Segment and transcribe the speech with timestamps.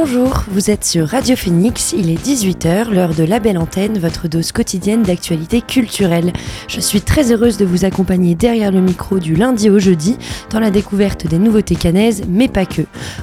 [0.00, 4.28] Bonjour, vous êtes sur Radio Phoenix, il est 18h, l'heure de la belle antenne, votre
[4.28, 6.32] dose quotidienne d'actualité culturelle.
[6.68, 10.16] Je suis très heureuse de vous accompagner derrière le micro du lundi au jeudi
[10.50, 12.82] dans la découverte des nouveautés canaises, mais pas que.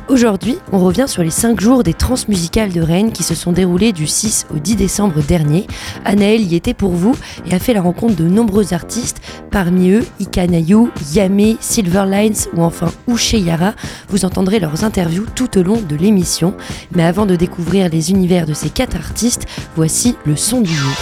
[0.09, 3.93] Aujourd'hui, on revient sur les 5 jours des transmusicales de Rennes qui se sont déroulés
[3.93, 5.67] du 6 au 10 décembre dernier.
[6.03, 7.15] Anaël y était pour vous
[7.49, 12.91] et a fait la rencontre de nombreux artistes, parmi eux Ikanayu, Yame, Silverlines ou enfin
[13.07, 13.75] Uche Yara.
[14.09, 16.53] Vous entendrez leurs interviews tout au long de l'émission.
[16.93, 20.95] Mais avant de découvrir les univers de ces quatre artistes, voici le son du jour.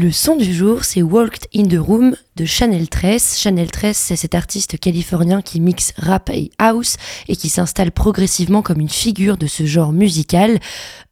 [0.00, 3.36] Le son du jour, c'est Walked in the Room de Chanel 13.
[3.36, 6.96] Chanel 13, c'est cet artiste californien qui mixe rap et house
[7.28, 10.58] et qui s'installe progressivement comme une figure de ce genre musical.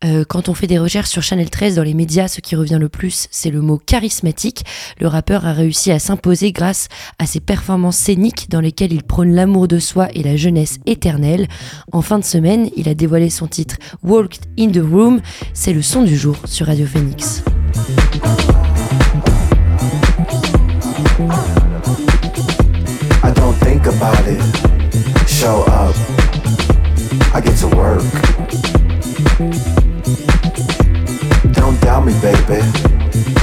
[0.06, 2.78] Euh, quand on fait des recherches sur Chanel 13 dans les médias, ce qui revient
[2.80, 4.64] le plus, c'est le mot charismatique.
[4.98, 9.34] Le rappeur a réussi à s'imposer grâce à ses performances scéniques dans lesquelles il prône
[9.34, 11.46] l'amour de soi et la jeunesse éternelle.
[11.92, 15.20] En fin de semaine, il a dévoilé son titre Walked in the Room.
[15.52, 17.42] C'est le son du jour sur Radio Phoenix.
[23.88, 24.40] About it.
[25.28, 25.94] Show up.
[27.34, 28.02] I get to work.
[31.54, 32.62] Don't doubt me, baby.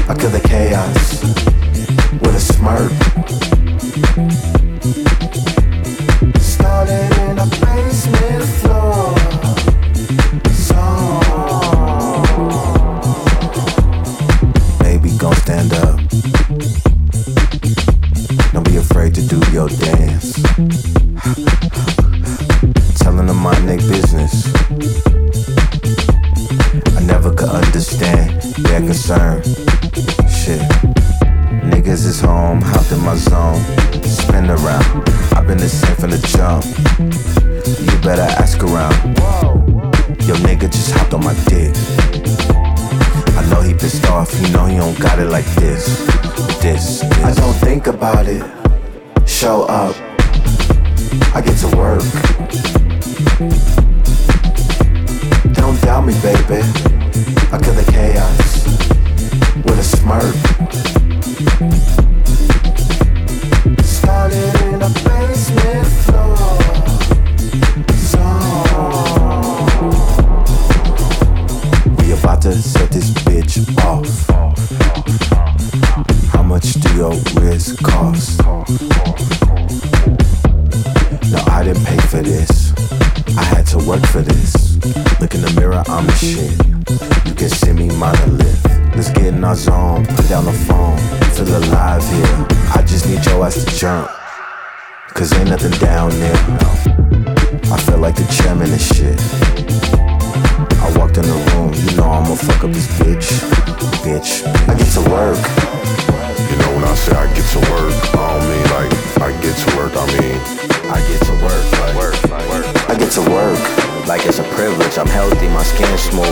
[0.07, 1.23] I kill the chaos
[2.21, 2.91] with a smirk.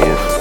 [0.06, 0.33] you.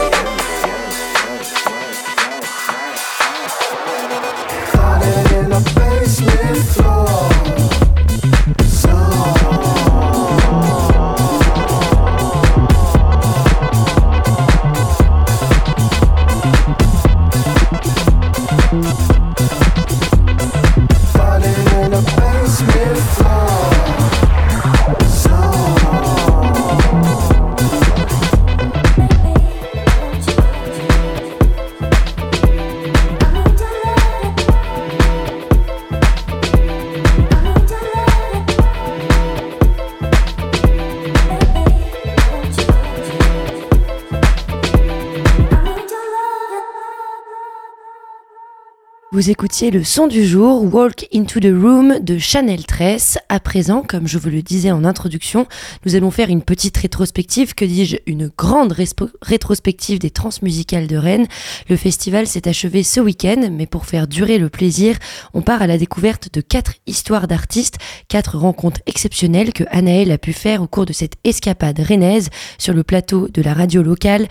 [49.22, 53.18] Vous écoutiez le son du jour, Walk into the Room de Chanel Tress.
[53.28, 55.46] À présent, comme je vous le disais en introduction,
[55.86, 58.74] nous allons faire une petite rétrospective, que dis-je, une grande
[59.22, 61.28] rétrospective des transmusicales de Rennes.
[61.68, 64.96] Le festival s'est achevé ce week-end, mais pour faire durer le plaisir,
[65.34, 67.78] on part à la découverte de quatre histoires d'artistes,
[68.08, 72.28] quatre rencontres exceptionnelles que Anaël a pu faire au cours de cette escapade rennaise
[72.58, 74.26] sur le plateau de la radio locale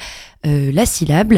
[0.46, 1.34] euh, la syllabe.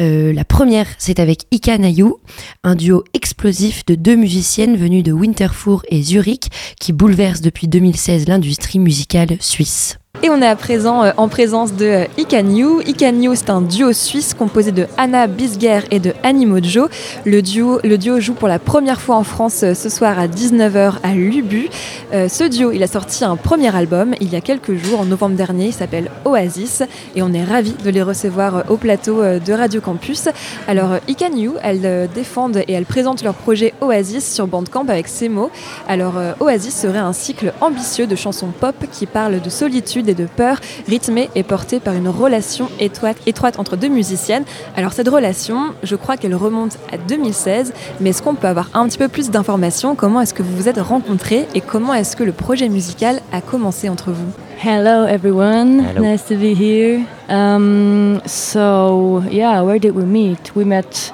[0.00, 2.18] Euh, la première, c'est avec Ika Nayou,
[2.64, 6.48] un duo explosif de deux musiciennes venues de Winterthur et Zurich
[6.80, 9.98] qui bouleverse depuis 2016 l'industrie musicale suisse.
[10.22, 12.82] Et on est à présent euh, en présence de euh, Ikanyu.
[12.86, 16.88] Ikanyu, c'est un duo suisse composé de Anna Bisger et de Annie Mojo.
[17.26, 20.26] Le duo, le duo joue pour la première fois en France euh, ce soir à
[20.26, 21.68] 19h à Lubu.
[22.12, 25.36] ce duo, il a sorti un premier album il y a quelques jours, en novembre
[25.36, 25.66] dernier.
[25.66, 26.82] Il s'appelle Oasis
[27.14, 30.28] et on est ravis de les recevoir au plateau de Radio Campus.
[30.66, 35.50] Alors, Ikanyu, elles défendent et elles présentent leur projet Oasis sur Bandcamp avec ces mots.
[35.88, 40.26] Alors, Oasis serait un cycle ambitieux de chansons pop qui parlent de solitude et de
[40.26, 44.44] peur, rythmée et portée par une relation étroite, étroite entre deux musiciennes.
[44.76, 48.86] Alors cette relation, je crois qu'elle remonte à 2016, mais est-ce qu'on peut avoir un
[48.86, 49.94] petit peu plus d'informations?
[49.94, 53.40] Comment est-ce que vous vous êtes rencontrés et comment est-ce que le projet musical a
[53.40, 54.32] commencé entre vous?
[54.62, 57.04] Hello everyone, nice to be here.
[57.28, 60.54] Um, so yeah, where did we meet?
[60.56, 61.12] We met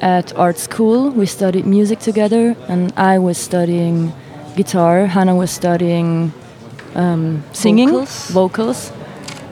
[0.00, 1.10] at art school.
[1.10, 4.12] We studied music together, and I was studying
[4.56, 5.06] guitar.
[5.06, 6.32] Hannah was studying
[6.94, 8.30] um, singing, vocals.
[8.30, 8.92] vocals.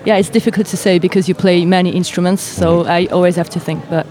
[0.04, 2.84] Yeah, it's difficult to say because you play many instruments, so.
[2.84, 3.88] I always have to think.
[3.90, 4.06] But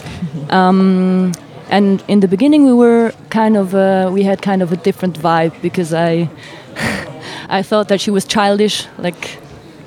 [0.50, 1.32] um,
[1.68, 5.18] and in the beginning, we were kind of uh, we had kind of a different
[5.18, 6.28] vibe because I
[7.48, 9.38] I thought that she was childish, like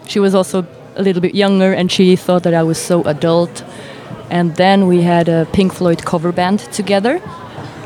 [0.07, 0.65] she was also
[0.95, 3.63] a little bit younger, and she thought that I was so adult.
[4.29, 7.21] And then we had a Pink Floyd cover band together,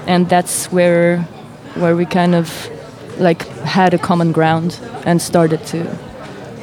[0.08, 1.28] and that's where
[1.76, 2.70] where we kind of
[3.20, 5.78] like had a common ground and started to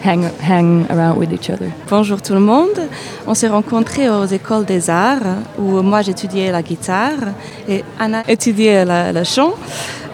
[0.02, 1.70] hang, hang around with each other.
[1.88, 2.88] Bonjour tout le monde.
[3.26, 7.34] On s'est rencontrés aux écoles des arts où moi j'étudiais la guitare
[7.68, 9.54] et Anna étudiait le chant.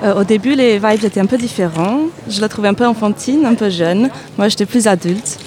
[0.03, 2.01] Euh, au début, les vibes étaient un peu différents.
[2.29, 4.11] Je la trouvais un peu enfantine, un peu jeune.
[4.37, 5.39] Moi, j'étais plus adulte.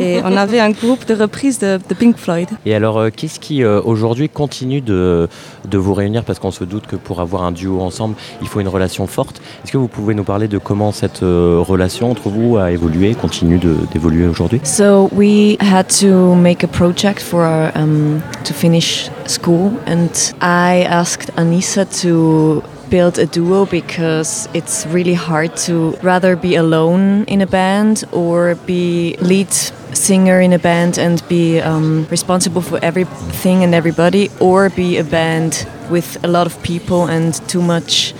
[0.00, 2.48] Et on avait un groupe de reprises de, Pink Floyd.
[2.64, 5.28] Et alors, euh, qu'est-ce qui euh, aujourd'hui continue de,
[5.68, 6.24] de, vous réunir?
[6.24, 9.42] Parce qu'on se doute que pour avoir un duo ensemble, il faut une relation forte.
[9.62, 13.14] Est-ce que vous pouvez nous parler de comment cette euh, relation entre vous a évolué,
[13.14, 13.60] continue
[13.92, 14.60] d'évoluer aujourd'hui?
[14.64, 20.08] So we had to make a project for our, um, to finish school, and
[20.40, 27.24] I asked Anissa to build a duo because it's really hard to rather be alone
[27.24, 29.52] in a band or be lead
[29.94, 35.04] singer in a band and be um, responsible for everything and everybody or be a
[35.04, 38.14] band with a lot of people and too much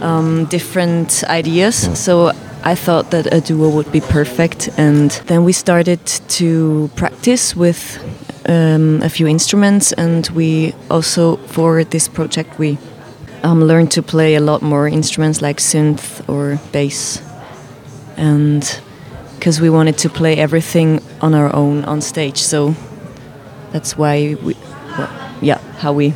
[0.00, 1.88] um, different ideas.
[1.98, 2.32] So
[2.64, 6.04] I thought that a duo would be perfect, and then we started
[6.38, 7.98] to practice with
[8.48, 12.78] um, a few instruments, and we also for this project we
[13.42, 17.22] um, learned to play a lot more instruments like synth or bass,
[18.16, 18.80] and
[19.38, 22.74] because we wanted to play everything on our own on stage, so
[23.72, 24.54] that's why we,
[24.98, 25.10] well,
[25.40, 26.14] yeah, how we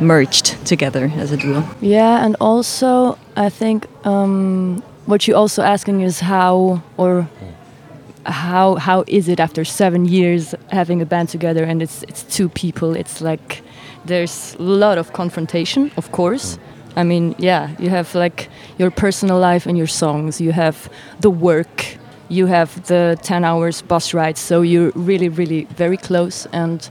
[0.00, 1.64] merged together as a duo.
[1.80, 7.28] Yeah, and also I think um, what you're also asking is how or
[8.24, 12.48] how how is it after seven years having a band together and it's it's two
[12.48, 13.62] people it's like
[14.04, 16.58] there's a lot of confrontation, of course.
[16.96, 20.40] I mean, yeah, you have like your personal life and your songs.
[20.40, 20.90] You have
[21.20, 21.96] the work.
[22.28, 24.36] You have the 10 hours bus ride.
[24.38, 26.46] So you're really, really very close.
[26.52, 26.86] And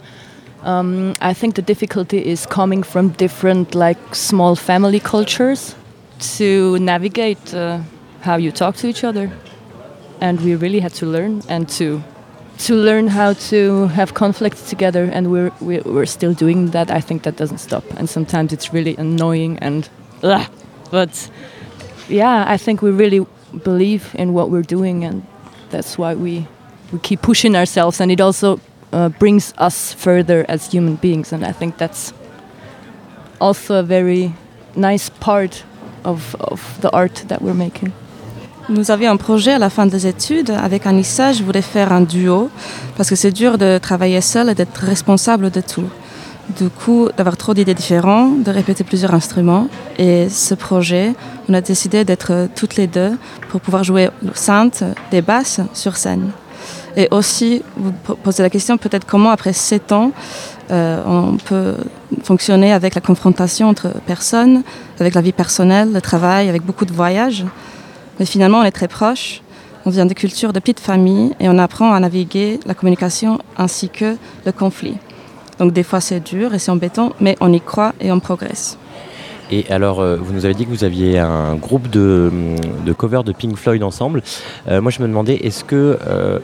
[0.64, 5.76] um, I think the difficulty is coming from different, like, small family cultures
[6.38, 7.80] to navigate uh,
[8.22, 9.32] how you talk to each other.
[10.20, 12.04] And we really had to learn and to
[12.62, 17.24] to learn how to have conflict together and we're, we're still doing that i think
[17.24, 17.84] that doesn't stop.
[17.98, 19.90] And sometimes it's really annoying and
[20.24, 20.48] ugh,
[20.92, 21.30] but
[22.08, 23.26] yeah i think we really
[23.64, 25.26] believe in what we're doing and
[25.72, 26.48] that's why we
[26.92, 28.02] we keep pushing ourselves.
[28.02, 28.60] And it also
[28.92, 32.14] uh, brings us further as human beings and i think that's
[33.40, 34.34] also a very
[34.76, 35.64] nice part
[36.04, 37.94] of, of the art that we're making
[38.70, 40.52] Nous avions un projet à la fin des études.
[40.52, 42.50] Avec Anissa, je voulais faire un duo
[42.96, 45.90] parce que c'est dur de travailler seul et d'être responsable de tout.
[46.58, 49.68] Du coup, d'avoir trop d'idées différentes, de répéter plusieurs instruments.
[49.98, 51.14] Et ce projet,
[51.50, 53.18] on a décidé d'être toutes les deux
[53.50, 56.32] pour pouvoir jouer le synth, des basses sur scène.
[56.96, 60.12] Et aussi, vous posez la question peut-être comment, après sept ans,
[60.72, 61.76] Euh, on peut
[62.24, 64.64] fonctionner avec la confrontation entre personnes,
[65.00, 67.44] avec la vie personnelle, le travail, avec beaucoup de voyages.
[68.22, 69.42] Mais finalement, on est très proches.
[69.84, 73.90] On vient de cultures de petites familles et on apprend à naviguer la communication ainsi
[73.90, 74.98] que le conflit.
[75.58, 78.78] Donc des fois c'est dur et c'est embêtant, mais on y croit et on progresse.
[79.50, 82.32] Et alors, euh, vous nous avez dit que vous aviez un groupe de,
[82.86, 84.22] de covers de Pink Floyd ensemble.
[84.68, 86.38] Euh, moi, je me demandais, est-ce que euh,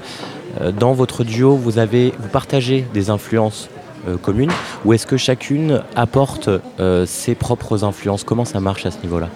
[0.80, 3.70] dans votre duo, vous, avez, vous partagez des influences
[4.08, 4.52] euh, communes
[4.84, 8.24] ou est-ce que chacune apporte euh, ses propres influences?
[8.24, 9.30] Comment ça marche à ce niveau-là?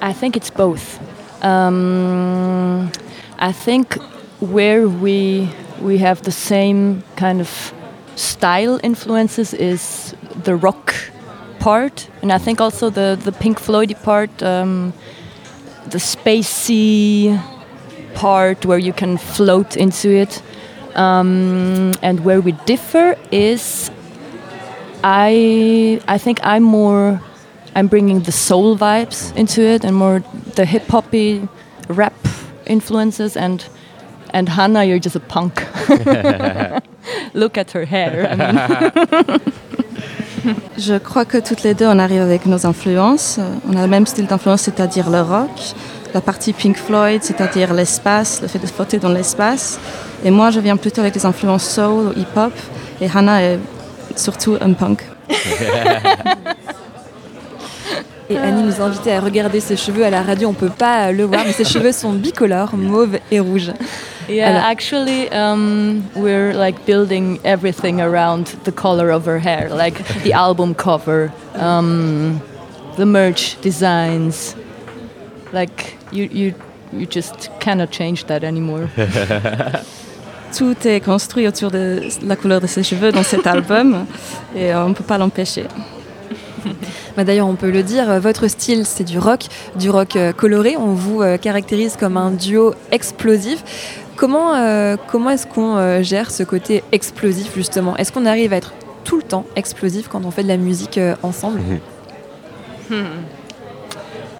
[0.00, 0.98] I think it's both.
[1.42, 2.90] Um,
[3.38, 3.94] I think
[4.40, 5.48] where we
[5.80, 7.72] we have the same kind of
[8.14, 10.94] style influences is the rock
[11.58, 14.92] part, and I think also the the Pink Floyd part, um,
[15.90, 17.40] the spacey
[18.14, 20.42] part where you can float into it.
[20.94, 23.90] Um, and where we differ is,
[25.02, 27.20] I I think I'm more
[27.74, 30.22] I'm bringing the soul vibes into it and more
[30.56, 31.48] the hip hoppy
[31.88, 32.14] rap
[32.66, 33.64] influences and
[34.34, 35.64] and Hannah you're just a punk.
[37.34, 38.28] Look at her hair.
[38.30, 39.40] I mean.
[40.78, 43.38] Je crois que toutes les deux, on arrive avec nos influences.
[43.68, 45.50] On a le même style d'influence, c'est-à-dire le rock.
[46.14, 49.78] La partie Pink Floyd, c'est-à-dire l'espace, le fait de flotter dans l'espace.
[50.24, 52.52] Et moi, je viens plutôt avec des influences soul, hip-hop.
[53.00, 53.58] Et Hannah est
[54.16, 55.02] surtout un punk.
[58.32, 61.24] Et Annie nous invitait à regarder ses cheveux à la radio, on peut pas le
[61.24, 63.72] voir, mais ses cheveux sont bicolores, mauve et rouge.
[64.28, 70.02] Yeah, Alors- actually, um, we're like building everything around the color of her hair, like
[70.24, 72.40] the album cover, um,
[72.96, 74.56] the merch designs.
[75.52, 76.54] Like you, you,
[76.92, 78.88] you just cannot change that anymore.
[80.56, 84.06] Tout est construit autour de la couleur de ses cheveux dans cet album.
[84.56, 85.64] Et on ne peut pas l'empêcher.
[87.16, 90.32] Bah, D'ailleurs, on peut le dire, euh, votre style, c'est du rock, du rock euh,
[90.32, 90.76] coloré.
[90.76, 93.62] On vous euh, caractérise comme un duo explosif.
[94.16, 97.96] Comment, euh, comment est-ce qu'on gère ce côté explosif, justement?
[97.96, 98.72] Est-ce qu'on arrive à être
[99.04, 101.60] tout le temps explosif quand on fait de la musique euh, ensemble?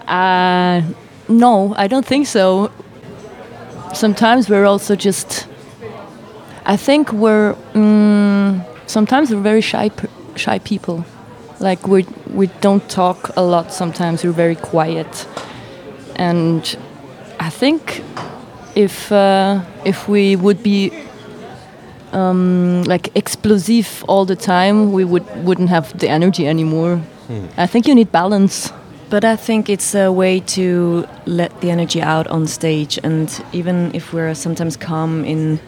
[0.08, 0.82] Uh,
[1.28, 2.70] no, I don't think so.
[3.94, 5.46] Sometimes we're also just.
[6.66, 7.54] I think we're.
[7.74, 11.04] Mm, sometimes we're very shy, p- shy people.
[11.62, 12.04] Like we
[12.34, 13.72] we don't talk a lot.
[13.72, 15.28] Sometimes we're very quiet,
[16.16, 16.76] and
[17.38, 18.02] I think
[18.74, 20.90] if uh, if we would be
[22.12, 27.00] um, like explosive all the time, we would wouldn't have the energy anymore.
[27.56, 28.72] I think you need balance.
[29.08, 33.94] But I think it's a way to let the energy out on stage, and even
[33.94, 35.60] if we're sometimes calm in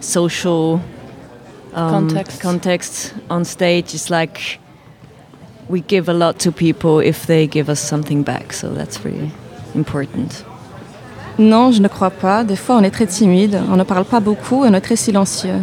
[0.00, 0.82] social
[1.72, 2.40] um, Context.
[2.42, 4.59] context on stage, it's like
[5.70, 8.52] we give a lot to people if they give us something back.
[8.52, 9.30] So that's really
[9.76, 10.44] important.
[11.38, 12.44] Non, je ne crois pas.
[12.44, 14.96] Des fois, on est très timide, on ne parle pas beaucoup et on est très
[14.96, 15.62] silencieux.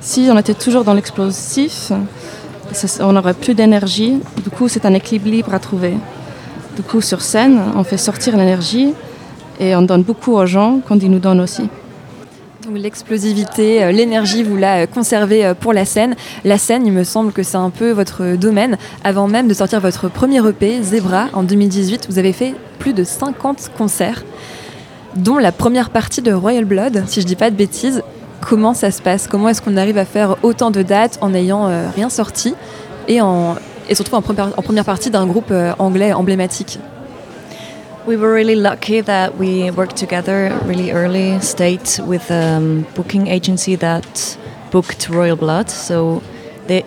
[0.00, 1.92] Si on était toujours dans l'explosif,
[3.00, 4.20] on n'aurait plus d'énergie.
[4.42, 5.94] Du coup, c'est un équilibre à trouver.
[6.74, 8.92] Du coup, sur scène, on fait sortir l'énergie
[9.58, 11.68] et on donne beaucoup aux gens quand ils nous donnent aussi.
[12.74, 16.16] L'explosivité, euh, l'énergie, vous la euh, conservez euh, pour la scène.
[16.44, 18.76] La scène, il me semble que c'est un peu votre domaine.
[19.04, 23.04] Avant même de sortir votre premier EP, Zebra, en 2018, vous avez fait plus de
[23.04, 24.24] 50 concerts,
[25.14, 28.02] dont la première partie de Royal Blood, si je dis pas de bêtises.
[28.40, 29.28] Comment ça se passe?
[29.28, 32.54] Comment est-ce qu'on arrive à faire autant de dates en n'ayant rien sorti?
[33.08, 33.56] Et, en,
[33.92, 36.78] surtout en première, partie d'un groupe anglais emblématique
[38.06, 43.26] We were really lucky that we worked together really early state with a um, booking
[43.26, 44.38] agency that
[44.70, 45.68] booked Royal Blood.
[45.68, 46.22] So
[46.68, 46.82] they,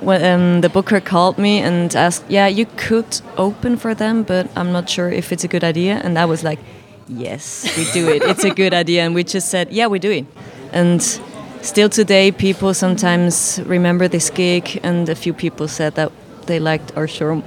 [0.00, 4.48] when um, the booker called me and asked, "Yeah, you could open for them, but
[4.56, 6.60] I'm not sure if it's a good idea." And I was like,
[7.08, 8.22] "Yes, we do it.
[8.22, 10.24] it's a good idea." And we just said, "Yeah, we do it."
[10.72, 11.02] And
[11.60, 16.10] still today, people sometimes remember this gig, and a few people said that
[16.46, 17.42] they liked our show,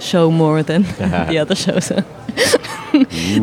[0.00, 0.82] show more than
[1.28, 1.92] the other shows.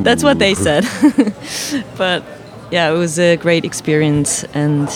[0.03, 0.85] That's what they said.
[1.97, 2.23] but
[2.71, 4.89] yeah, it was a great experience, and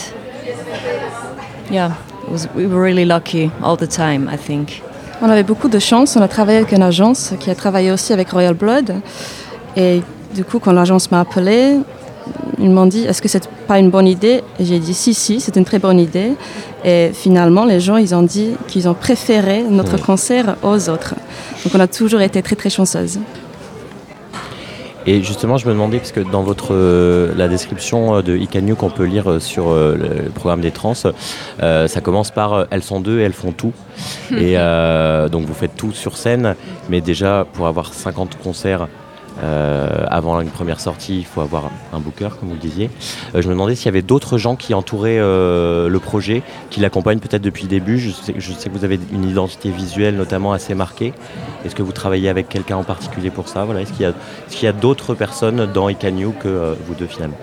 [1.69, 4.27] yeah, it was, we were really lucky all the time.
[4.27, 4.81] I think.
[5.21, 8.13] On avait beaucoup de chance, on a travaillé avec une agence qui a travaillé aussi
[8.13, 9.01] avec Royal Blood.
[9.75, 10.01] Et
[10.33, 11.79] du coup, quand l'agence m'a appelé,
[12.59, 14.43] ils m'ont dit est-ce que c'est pas une bonne idée?
[14.59, 16.33] Et j'ai dit si, si, c'est une très bonne idée.
[16.85, 21.15] Et finalement, les gens, ils ont dit qu'ils ont préféré notre concert aux autres.
[21.63, 23.19] Donc on a toujours été très, très chanceuses.
[25.05, 28.75] Et justement, je me demandais, parce que dans votre, euh, la description euh, de Icanyu
[28.75, 30.93] qu'on peut lire euh, sur euh, le, programme des trans,
[31.63, 33.73] euh, ça commence par elles sont deux et elles font tout.
[34.31, 36.55] et euh, donc vous faites tout sur scène,
[36.89, 38.87] mais déjà pour avoir 50 concerts
[39.43, 42.89] euh, avant une première sortie, il faut avoir un booker, comme vous le disiez.
[43.35, 46.79] Euh, je me demandais s'il y avait d'autres gens qui entouraient euh, le projet, qui
[46.79, 47.99] l'accompagnent peut-être depuis le début.
[47.99, 51.13] Je sais, que vous avez une identité visuelle notamment assez marquée.
[51.65, 53.63] Est-ce que vous travaillez avec quelqu'un en particulier pour ça?
[53.63, 53.81] Voilà.
[53.81, 57.37] Est-ce qu'il y a, d'autres personnes dans Icanyu que vous deux finalement?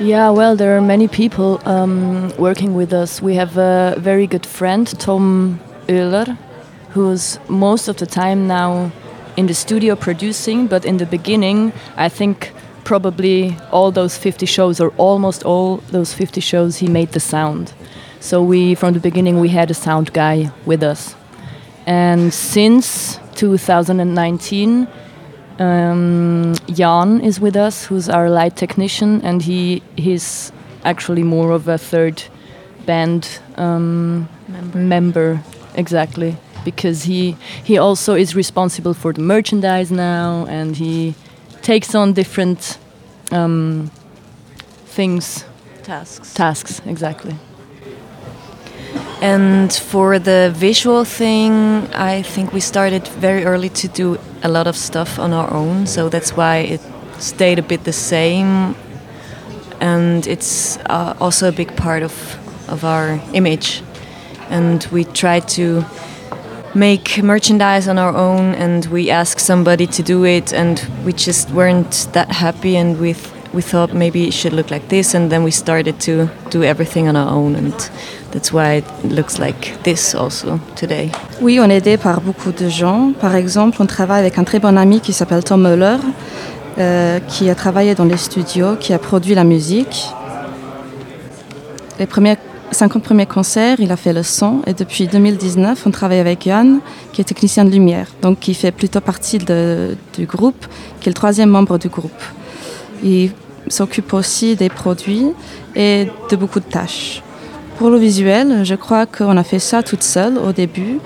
[0.00, 3.22] Yeah, well, there are many people um, working with us.
[3.22, 6.36] We have a very good friend, Tom Euler,
[6.96, 8.90] who's most of the time now
[9.36, 12.52] in the studio producing, but in the beginning, I think
[12.84, 17.72] probably all those 50 shows, or almost all those 50 shows, he made the sound.
[18.20, 21.14] So we, from the beginning, we had a sound guy with us.
[21.86, 24.86] And since 2019,
[25.58, 30.52] um, Jan is with us, who's our light technician, and he he's
[30.84, 32.22] actually more of a third
[32.86, 34.78] band um, member.
[34.78, 35.42] member,
[35.74, 41.14] exactly, because he he also is responsible for the merchandise now, and he
[41.62, 42.78] takes on different
[43.32, 43.90] um,
[44.86, 45.44] things,
[45.82, 46.34] Tasks.
[46.34, 47.34] tasks, exactly.
[49.20, 51.52] And for the visual thing,
[51.94, 55.86] I think we started very early to do a lot of stuff on our own,
[55.86, 56.80] so that's why it
[57.18, 58.74] stayed a bit the same.
[59.80, 62.12] And it's uh, also a big part of,
[62.68, 63.82] of our image.
[64.50, 65.84] And we try to
[66.74, 71.50] make merchandise on our own, and we asked somebody to do it, and we just
[71.50, 75.30] weren't that happy, and we, th- we thought maybe it should look like this, and
[75.30, 77.72] then we started to do everything on our own, and
[78.32, 81.10] that's why it looks like this also today.
[81.40, 83.12] Oui, on est aidé par beaucoup de gens.
[83.20, 85.98] Par exemple, on travaille avec un très bon ami qui s'appelle Tom Muller,
[86.78, 90.08] euh, qui a travaillé dans les studios, qui a produit la musique.
[92.00, 92.36] Les premiers
[92.74, 96.80] 50 premiers concerts, il a fait le son et depuis 2019, on travaille avec Yann,
[97.12, 100.66] qui est technicien de lumière, donc qui fait plutôt partie du groupe,
[101.00, 102.10] qui est le troisième membre du groupe.
[103.02, 103.30] Il
[103.68, 105.28] s'occupe aussi des produits
[105.74, 107.22] et de beaucoup de tâches.
[107.78, 110.98] Pour le visuel, je crois qu'on a fait ça toute seule au début.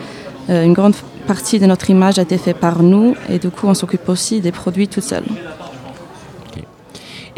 [0.51, 0.95] Euh, une grande
[1.27, 4.41] partie de notre image a été faite par nous et du coup on s'occupe aussi
[4.41, 5.25] des produits toute seule.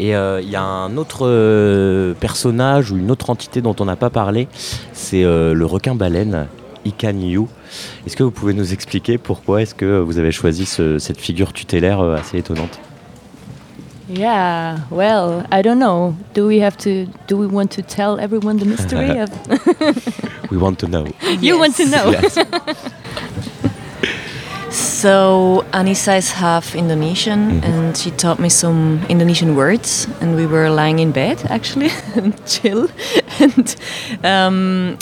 [0.03, 3.85] Et euh, il y a un autre euh, personnage ou une autre entité dont on
[3.85, 4.47] n'a pas parlé,
[4.93, 6.47] c'est euh, le requin-baleine,
[6.85, 7.41] Ikanyu.
[8.07, 11.53] Est-ce que vous pouvez nous expliquer pourquoi est-ce que vous avez choisi ce- cette figure
[11.53, 12.79] tutélaire assez étonnante?
[14.09, 16.15] Yeah, well, I don't know.
[16.33, 17.05] Do we have to?
[17.29, 19.19] Do we want to tell everyone the mystery?
[19.21, 19.29] of
[20.51, 21.05] We want to know.
[21.41, 22.11] you want to know?
[22.11, 22.37] Yes.
[25.01, 30.07] So Anissa is half Indonesian, and she taught me some Indonesian words.
[30.21, 32.87] And we were lying in bed actually, and chill.
[33.39, 33.75] And
[34.23, 34.97] um,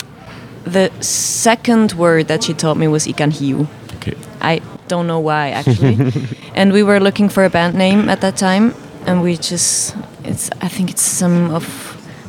[0.64, 3.66] the second word that she taught me was ikan hiu.
[3.96, 4.14] Okay.
[4.40, 5.98] I don't know why actually.
[6.54, 8.72] and we were looking for a band name at that time,
[9.04, 11.66] and we just it's I think it's some of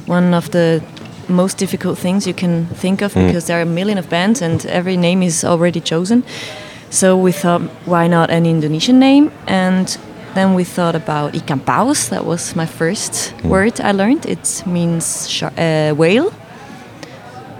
[0.08, 0.84] one of the
[1.30, 3.28] most difficult things you can think of Mm.
[3.28, 6.24] because there are a million of bands and every name is already chosen.
[6.92, 9.32] So we thought, why not an Indonesian name?
[9.48, 9.98] And
[10.36, 12.10] then we thought about ikan paus.
[12.10, 13.50] That was my first Mm.
[13.50, 14.26] word I learned.
[14.26, 16.32] It means uh, whale,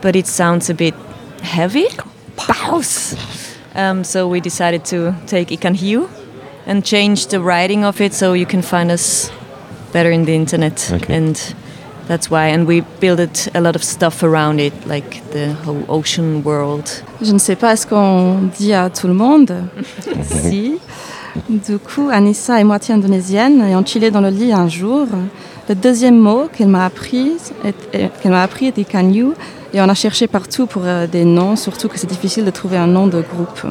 [0.02, 0.96] but it sounds a bit
[1.42, 1.88] heavy.
[2.36, 3.16] Paus.
[3.74, 6.10] Um, so we decided to take ikan hiu
[6.68, 9.32] and change the writing of it so you can find us
[9.94, 10.92] better in the internet.
[10.92, 11.16] Okay.
[11.16, 11.56] And
[12.12, 12.50] that's why.
[12.54, 16.86] And we built a lot of stuff around it, like the whole ocean world.
[17.22, 19.54] Je ne sais pas ce qu'on dit à tout le monde.
[20.24, 20.78] si.
[21.48, 25.08] Du coup, Anissa est moitié indonésienne et on chillait dans le lit un jour.
[25.70, 27.32] Le deuxième mot qu'elle m'a appris,
[27.92, 29.28] qu'elle m'a appris était Kanyu
[29.74, 32.76] et on a cherché partout pour euh, des noms, surtout que c'est difficile de trouver
[32.76, 33.66] un nom de groupe.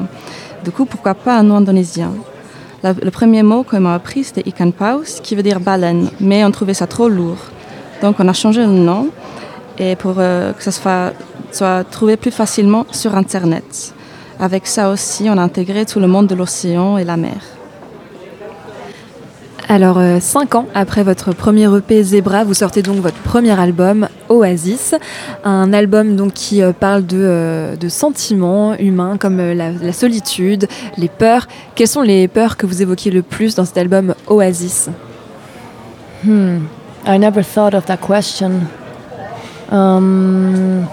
[0.63, 2.13] Du coup, pourquoi pas un nom indonésien?
[2.83, 6.49] Le premier mot qu'elle m'a appris c'était Ikan Paus, qui veut dire baleine, mais on
[6.49, 7.37] trouvait ça trop lourd.
[8.01, 9.09] Donc on a changé le nom
[9.77, 11.13] et pour euh, que ça soit,
[11.51, 13.93] soit trouvé plus facilement sur Internet.
[14.39, 17.39] Avec ça aussi, on a intégré tout le monde de l'océan et la mer.
[19.69, 24.09] Alors, euh, cinq ans après votre premier EP Zebra, vous sortez donc votre premier album
[24.27, 24.95] Oasis,
[25.45, 29.93] un album donc qui euh, parle de, euh, de sentiments humains comme euh, la, la
[29.93, 31.47] solitude, les peurs.
[31.75, 34.89] Quelles sont les peurs que vous évoquez le plus dans cet album Oasis?
[36.25, 36.57] Hmm.
[37.03, 38.67] I never thought of that question.
[39.69, 40.87] Um,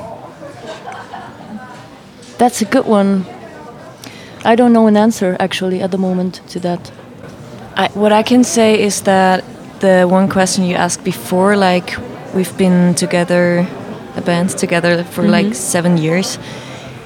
[2.38, 3.25] that's a good one.
[4.44, 6.90] I don't know an answer actually at the moment to that.
[7.77, 9.44] I, what I can say is that
[9.81, 11.97] the one question you asked before, like
[12.35, 13.66] we've been together,
[14.16, 15.31] a band together for Mhm.
[15.31, 16.38] like seven years,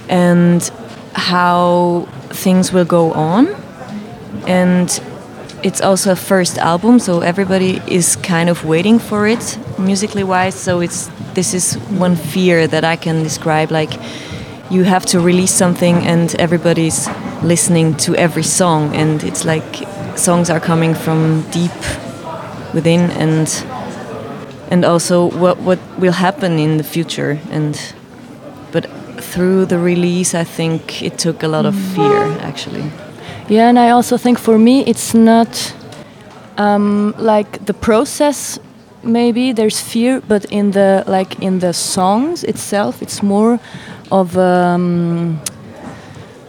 [0.08, 0.70] and
[1.14, 3.48] how things will go on,
[4.46, 4.88] and
[5.62, 10.54] it's also a first album, so everybody is kind of waiting for it musically wise.
[10.54, 13.92] So it's this is one fear that I can describe, like
[14.70, 17.08] you have to release something and everybody's
[17.42, 18.94] listening to every song.
[18.94, 21.72] And it's like songs are coming from deep
[22.74, 23.48] within and
[24.70, 27.38] and also what what will happen in the future.
[27.50, 27.78] And
[28.72, 28.86] but
[29.20, 32.90] through the release I think it took a lot of fear actually
[33.52, 35.74] Yeah, and I also think for me it's not
[36.56, 38.58] um, like the process.
[39.02, 43.60] Maybe there's fear, but in the like in the songs itself, it's more
[44.10, 45.38] of um,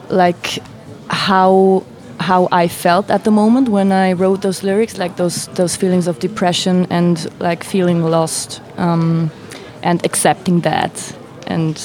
[0.09, 0.59] like
[1.09, 1.83] how
[2.21, 6.07] how I felt at the moment when I wrote those lyrics, like those those feelings
[6.07, 9.29] of depression and like feeling lost um,
[9.81, 11.17] and accepting that.
[11.47, 11.77] And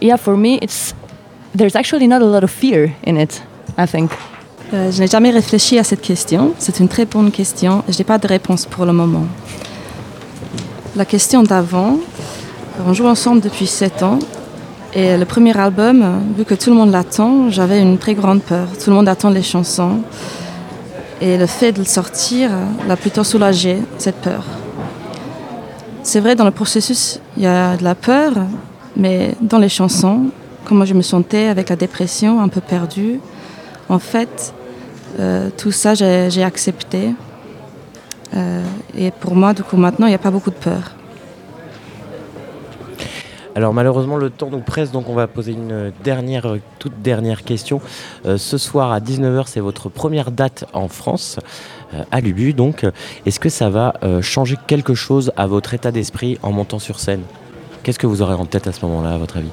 [0.00, 0.94] yeah, for me, it's
[1.54, 3.42] there's actually not a lot of fear in it.
[3.76, 4.12] I think.
[4.74, 6.52] Euh, je n'ai jamais réfléchi à cette question.
[6.58, 7.84] C'est une très bonne question.
[7.88, 9.26] Je n'ai pas de réponse pour le moment.
[10.96, 11.98] La question d'avant,
[12.84, 14.18] on joue ensemble depuis 7 ans.
[14.92, 18.66] Et le premier album, vu que tout le monde l'attend, j'avais une très grande peur.
[18.82, 20.00] Tout le monde attend les chansons.
[21.20, 22.50] Et le fait de le sortir
[22.88, 24.42] l'a plutôt soulagé, cette peur.
[26.02, 28.32] C'est vrai, dans le processus, il y a de la peur,
[28.96, 30.24] mais dans les chansons,
[30.64, 33.20] comment je me sentais avec la dépression, un peu perdue,
[33.88, 34.52] en fait,
[35.18, 37.14] euh, tout ça, j'ai accepté.
[38.34, 38.64] Euh,
[38.96, 40.96] et pour moi, du coup, maintenant, il n'y a pas beaucoup de peur.
[43.56, 47.80] Alors malheureusement le temps nous presse donc on va poser une dernière, toute dernière question.
[48.26, 51.38] Euh, ce soir à 19h c'est votre première date en France
[51.94, 52.84] euh, à Lubu donc
[53.24, 57.00] est-ce que ça va euh, changer quelque chose à votre état d'esprit en montant sur
[57.00, 57.22] scène?
[57.82, 59.48] Qu'est-ce que vous aurez en tête à ce moment-là à votre avis?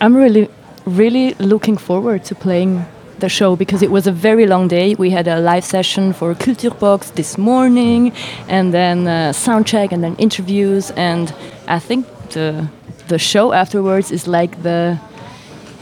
[0.00, 0.48] I'm really,
[0.88, 2.80] really looking forward to playing
[3.18, 4.94] the show because it was a very long day.
[4.94, 8.12] We had a live session for Kulturbox this morning,
[8.48, 10.90] and then uh, sound check, and then interviews.
[10.92, 11.34] And
[11.66, 12.68] I think the
[13.08, 14.98] the show afterwards is like the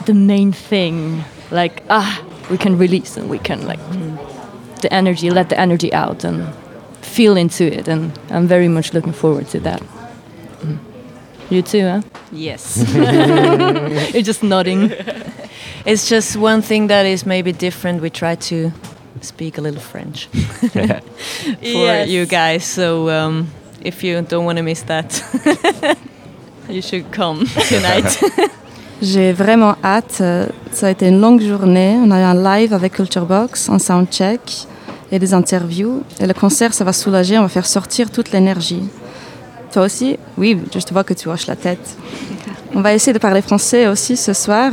[0.06, 1.24] the main thing.
[1.50, 3.80] Like ah, we can release and we can like
[4.80, 6.52] the energy, let the energy out, and
[7.02, 7.88] feel into it.
[7.88, 9.82] And I'm very much looking forward to that.
[10.60, 10.78] Mm.
[11.50, 12.02] You too, huh?
[12.32, 12.84] Yes.
[14.14, 14.92] You're just nodding.
[15.86, 18.00] It's just one thing that is maybe different.
[18.00, 18.70] We try to
[19.20, 20.26] speak a little French
[20.72, 20.80] for
[21.62, 22.08] Yes.
[22.08, 22.64] you guys.
[22.64, 23.48] So um,
[23.82, 25.22] if you don't want to miss that,
[26.70, 28.18] you should come tonight.
[29.02, 30.22] J'ai vraiment hâte.
[30.72, 31.98] Ça a été une longue journée.
[32.02, 34.40] On a eu un live avec Culture Box, un soundcheck
[35.12, 36.02] et des interviews.
[36.18, 37.36] Et le concert, ça va soulager.
[37.38, 38.82] On va faire sortir toute l'énergie.
[39.72, 40.16] Toi aussi?
[40.38, 41.96] Oui, je te vois que tu hoches la tête.
[42.74, 44.72] On va essayer de parler français aussi ce soir.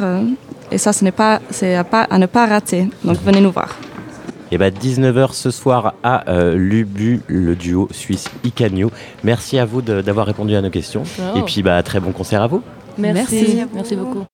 [0.72, 2.88] Et ça, ce n'est pas, c'est à, pas, à ne pas rater.
[3.04, 3.76] Donc venez nous voir.
[4.54, 8.92] Et bah 19h ce soir à euh, Lubu, le duo suisse Icanio.
[9.24, 11.04] Merci à vous de- d'avoir répondu à nos questions.
[11.20, 11.38] Oh.
[11.38, 12.62] Et puis bah très bon concert à vous.
[12.98, 13.62] Merci.
[13.74, 14.26] Merci beaucoup.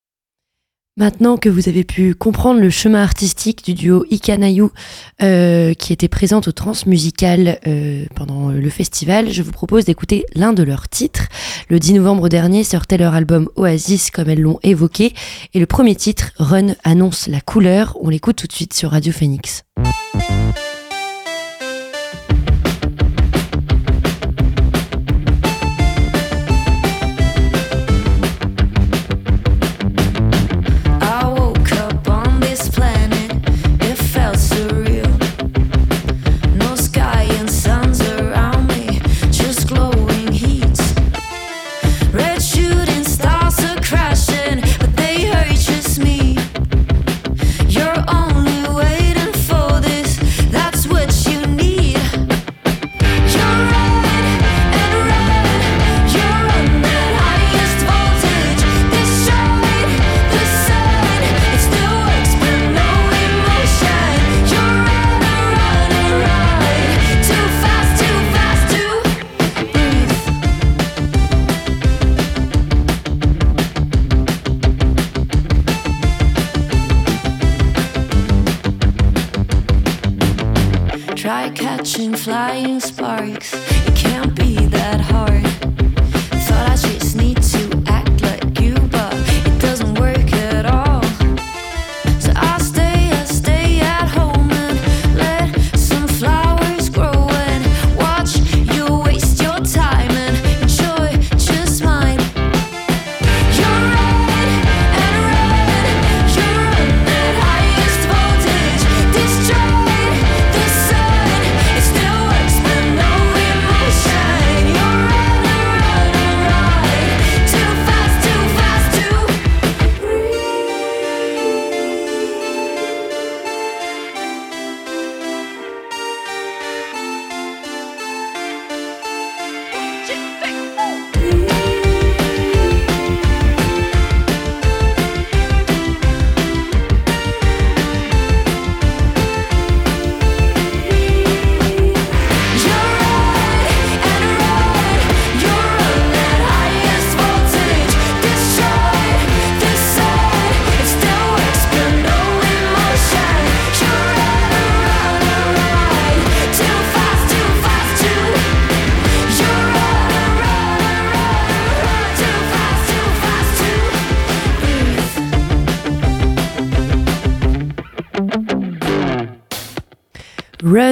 [0.98, 4.64] Maintenant que vous avez pu comprendre le chemin artistique du duo Ikanayu
[5.22, 10.52] euh, qui était présente au Transmusical euh, pendant le festival, je vous propose d'écouter l'un
[10.52, 11.28] de leurs titres.
[11.68, 15.14] Le 10 novembre dernier sortait leur album Oasis comme elles l'ont évoqué
[15.54, 17.96] et le premier titre, Run, annonce la couleur.
[18.00, 19.62] On l'écoute tout de suite sur Radio Phoenix.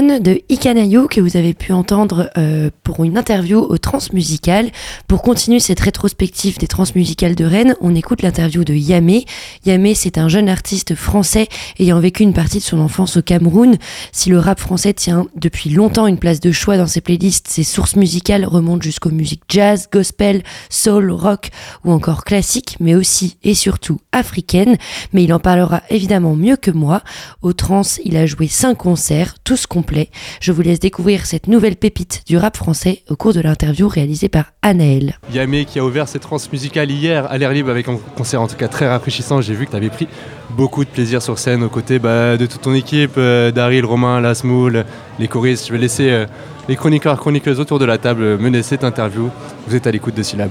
[0.06, 4.70] De Ikanayo que vous avez pu entendre euh, pour une interview au Transmusical.
[5.08, 9.24] Pour continuer cette rétrospective des Transmusicales de Rennes, on écoute l'interview de Yamé.
[9.64, 11.48] Yamé, c'est un jeune artiste français
[11.80, 13.78] ayant vécu une partie de son enfance au Cameroun.
[14.12, 17.64] Si le rap français tient depuis longtemps une place de choix dans ses playlists, ses
[17.64, 21.50] sources musicales remontent jusqu'aux musiques jazz, gospel, soul, rock
[21.84, 24.76] ou encore classiques, mais aussi et surtout africaines.
[25.12, 27.02] Mais il en parlera évidemment mieux que moi.
[27.42, 29.95] Au Trans, il a joué cinq concerts, tous complets.
[30.40, 34.28] Je vous laisse découvrir cette nouvelle pépite du rap français au cours de l'interview réalisée
[34.28, 35.18] par Anaël.
[35.32, 38.46] Yamé qui a ouvert cette trans musicale hier à l'air libre avec un concert en
[38.48, 39.40] tout cas très rafraîchissant.
[39.40, 40.08] J'ai vu que tu avais pris
[40.50, 44.20] beaucoup de plaisir sur scène aux côtés bah, de toute ton équipe, euh, Daryl, Romain,
[44.20, 44.84] Lasmoul,
[45.18, 45.66] les choristes.
[45.68, 46.26] Je vais laisser euh,
[46.68, 49.30] les chroniqueurs, chroniqueuses autour de la table mener cette interview.
[49.66, 50.50] Vous êtes à l'écoute de Syllab.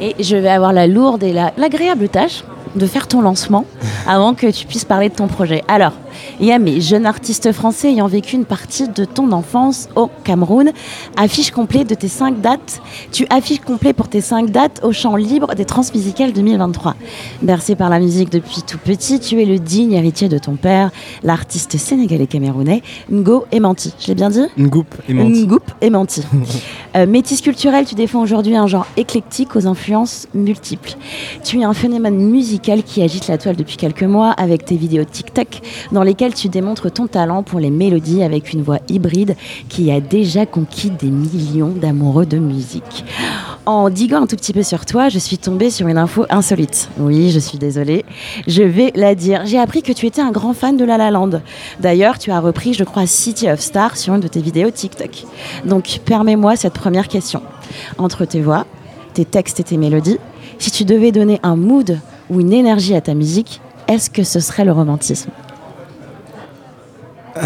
[0.00, 2.42] Et je vais avoir la lourde et la- l'agréable tâche
[2.74, 3.64] de faire ton lancement
[4.06, 5.62] avant que tu puisses parler de ton projet.
[5.68, 5.92] Alors,
[6.40, 10.72] Yamé, jeune artiste français ayant vécu une partie de ton enfance au Cameroun,
[11.16, 12.80] affiche complet de tes cinq dates.
[13.12, 16.94] Tu affiches complet pour tes cinq dates au champ libre des Transmusicales 2023.
[17.42, 20.90] Bercé par la musique depuis tout petit, tu es le digne héritier de ton père,
[21.22, 23.94] l'artiste sénégalais camerounais Ngo Emanti.
[24.00, 24.46] Je l'ai bien dit?
[24.58, 25.46] Ngoup et Menti.
[25.46, 26.22] Ngoup et Menti.
[26.96, 30.96] Euh, métis culturel, tu défends aujourd'hui un genre éclectique aux influences multiples.
[31.44, 35.04] Tu es un phénomène musical qui agite la toile depuis quelques mois avec tes vidéos
[35.04, 35.60] TikTok
[35.92, 39.36] dans lesquelles tu démontres ton talent pour les mélodies avec une voix hybride
[39.68, 43.04] qui a déjà conquis des millions d'amoureux de musique.
[43.66, 46.88] En diguant un tout petit peu sur toi, je suis tombée sur une info insolite.
[46.98, 48.04] Oui, je suis désolée.
[48.46, 49.42] Je vais la dire.
[49.44, 51.42] J'ai appris que tu étais un grand fan de La La Land.
[51.80, 55.24] D'ailleurs, tu as repris, je crois, City of Stars sur une de tes vidéos TikTok.
[55.66, 57.42] Donc, permets-moi cette première question.
[57.98, 58.66] Entre tes voix,
[59.14, 60.18] tes textes et tes mélodies,
[60.58, 61.98] si tu devais donner un mood
[62.30, 65.30] ou une énergie à ta musique, est-ce que ce serait le romantisme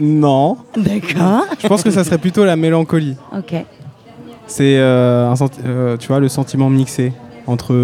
[0.00, 0.58] non.
[0.76, 1.44] D'accord.
[1.60, 3.16] Je pense que ça serait plutôt la mélancolie.
[3.36, 3.54] Ok.
[4.46, 7.12] C'est euh, un senti- euh, tu vois le sentiment mixé
[7.46, 7.74] entre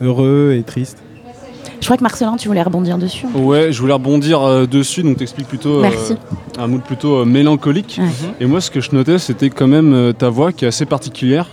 [0.00, 0.98] heureux et triste.
[1.80, 3.26] Je crois que Marcelin, tu voulais rebondir dessus.
[3.34, 6.16] Ouais, je voulais rebondir euh, dessus, donc t'expliques plutôt euh, Merci.
[6.58, 8.00] un mood plutôt euh, mélancolique.
[8.40, 10.86] Et moi, ce que je notais, c'était quand même euh, ta voix qui est assez
[10.86, 11.48] particulière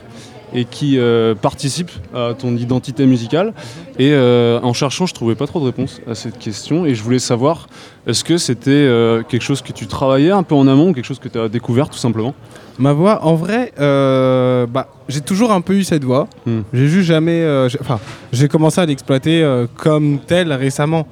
[0.54, 3.54] et qui euh, participe à ton identité musicale.
[4.00, 6.86] Et euh, en cherchant, je trouvais pas trop de réponses à cette question.
[6.86, 7.68] Et je voulais savoir,
[8.08, 11.06] est-ce que c'était euh, quelque chose que tu travaillais un peu en amont ou quelque
[11.06, 12.34] chose que tu as découvert tout simplement?
[12.80, 16.28] Ma voix, en vrai, euh, bah, j'ai toujours un peu eu cette voix.
[16.74, 17.42] J'ai juste jamais.
[17.70, 18.00] j'ai- Enfin,
[18.32, 21.06] j'ai commencé à l'exploiter comme telle récemment.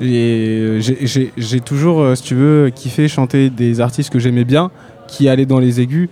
[0.00, 4.70] Et j'ai- toujours, si tu veux, kiffé chanter des artistes que j'aimais bien,
[5.08, 6.08] qui allaient dans les aigus,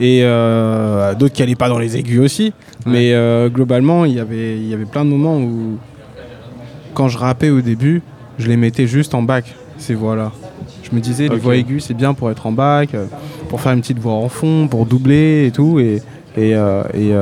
[0.00, 2.52] et euh, d'autres qui allaient pas dans les aigus aussi.
[2.86, 5.76] Mais euh, globalement, il y avait- il y avait plein de moments où,
[6.94, 8.02] quand je rappais au début,
[8.38, 10.32] je les mettais juste en bac, ces voix-là.
[10.82, 13.06] Je me disais, les voix aiguës, c'est bien pour être en bac, euh,
[13.48, 15.78] pour faire une petite voix en fond, pour doubler et tout.
[15.78, 16.02] Et,
[16.36, 17.12] et, euh, et,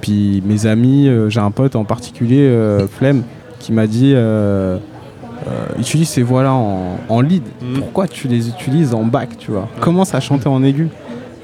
[0.00, 2.48] puis mes amis, j'ai un pote en particulier,
[2.90, 3.22] Flemme,
[3.58, 4.78] qui m'a dit euh,
[5.78, 7.42] utilise ces voix-là en, en lead.
[7.78, 9.68] Pourquoi tu les utilises en bac, tu vois?
[9.80, 10.88] Commence à chanter en aigu?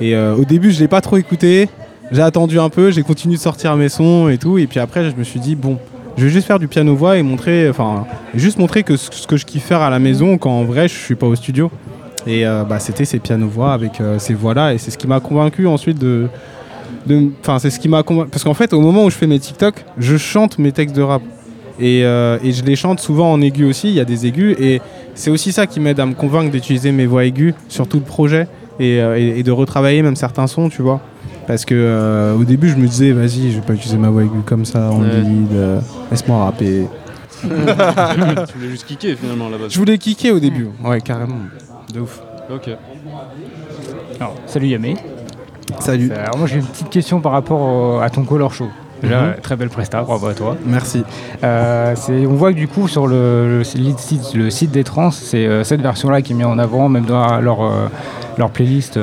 [0.02, 1.68] Et euh, au début, je l'ai pas trop écouté.
[2.10, 4.58] J'ai attendu un peu, j'ai continué de sortir mes sons et tout.
[4.58, 5.78] Et puis après, je me suis dit, bon,
[6.16, 9.46] je vais juste faire du piano-voix et montrer, enfin, juste montrer que ce que je
[9.46, 11.70] kiffe faire à la maison quand en vrai, je suis pas au studio.
[12.26, 14.74] Et euh, bah, c'était ces piano-voix avec euh, ces voix-là.
[14.74, 16.26] Et c'est ce qui m'a convaincu ensuite de.
[17.40, 18.30] Enfin, c'est ce qui m'a convaincu.
[18.30, 21.02] Parce qu'en fait, au moment où je fais mes TikTok, je chante mes textes de
[21.02, 21.22] rap.
[21.80, 23.88] Et, et je les chante souvent en aigu aussi.
[23.88, 24.56] Il y a des aigus.
[24.60, 24.80] Et
[25.14, 28.04] c'est aussi ça qui m'aide à me convaincre d'utiliser mes voix aiguës sur tout le
[28.04, 28.46] projet.
[28.82, 31.00] Et, euh, et- et de retravailler même certains sons, tu vois.
[31.46, 34.22] Parce que euh, au début, je me disais, vas-y, je vais pas utiliser ma voix
[34.24, 35.20] aiguë comme ça en Ouais.
[35.20, 35.52] lead.
[35.52, 36.86] euh, Laisse-moi rapper.
[37.42, 39.64] tu voulais juste kicker finalement là-bas.
[39.68, 40.68] Je voulais kicker au début.
[40.84, 41.36] Ouais, carrément.
[41.92, 42.20] De ouf.
[42.52, 42.70] Ok.
[44.20, 44.96] Alors, salut Yamé.
[45.80, 46.12] Salut.
[46.12, 48.68] Alors moi j'ai une petite question par rapport au- à ton color show.
[49.02, 49.34] Déjà, Mhm.
[49.42, 50.56] très belle presta, bravo à toi.
[50.66, 51.02] Merci.
[51.44, 51.94] Euh,
[52.28, 55.64] on voit que du coup sur le, le site, le site des trans, c'est euh,
[55.64, 57.86] cette version-là qui est mise en avant, même dans leur, euh,
[58.38, 58.98] leur playlist,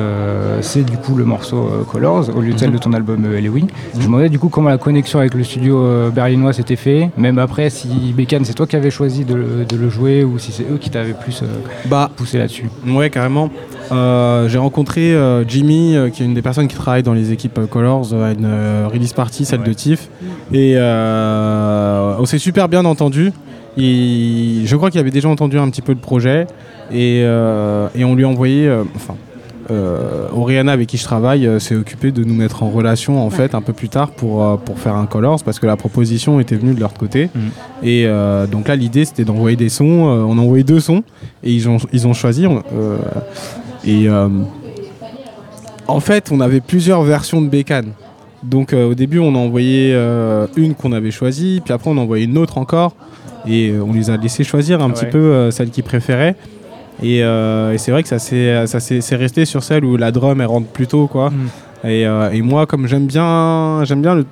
[0.62, 2.76] c'est du coup le morceau Colors, au lieu de celle Mhm.
[2.76, 3.68] de ton album euh, Halloween.
[3.94, 7.38] Je me demandais du coup comment la connexion avec le studio berlinois s'était fait, même
[7.40, 10.52] après si Bécane c'est toi qui avais choisi de, le- de le jouer ou si
[10.52, 11.44] c'est eux qui t'avaient plus
[11.86, 12.70] Bah, poussé là-dessus.
[12.88, 13.50] Ouais, carrément.
[13.92, 17.32] Euh, j'ai rencontré euh, Jimmy, euh, qui est une des personnes qui travaille dans les
[17.32, 20.10] équipes euh, Colors, euh, à une euh, release party, celle de Tiff.
[20.54, 23.32] Et euh, on s'est super bien entendu.
[23.78, 26.46] Il- je crois qu'il avait déjà entendu un petit peu le projet.
[26.92, 28.68] Et, euh, et on lui a envoyé.
[28.68, 29.16] euh, enfin,
[29.72, 33.30] euh, Oriana avec qui je travaille euh, s'est occupée de nous mettre en relation en
[33.30, 36.40] fait un peu plus tard pour, euh, pour faire un Colors parce que la proposition
[36.40, 37.30] était venue de leur côté.
[37.84, 40.08] Et euh, donc là l'idée c'était d'envoyer des sons.
[40.10, 41.04] euh, on a envoyé deux sons
[41.44, 42.48] et ils ont, ils ont choisi.
[43.86, 44.28] Et euh,
[45.88, 47.94] en fait on avait plusieurs versions de Bécane.
[48.44, 51.98] Donc euh, au début on a envoyé euh, une qu'on avait choisie, puis après on
[51.98, 52.94] a envoyé une autre encore.
[53.48, 56.36] Et on les a laissé choisir un petit peu celle qu'ils préféraient.
[57.02, 60.48] Et, euh, et c'est vrai que ça s'est resté sur celle où la drum elle
[60.48, 61.32] rentre plus tôt quoi.
[61.86, 64.26] Et, euh, et moi comme j'aime bien j'aime bien le-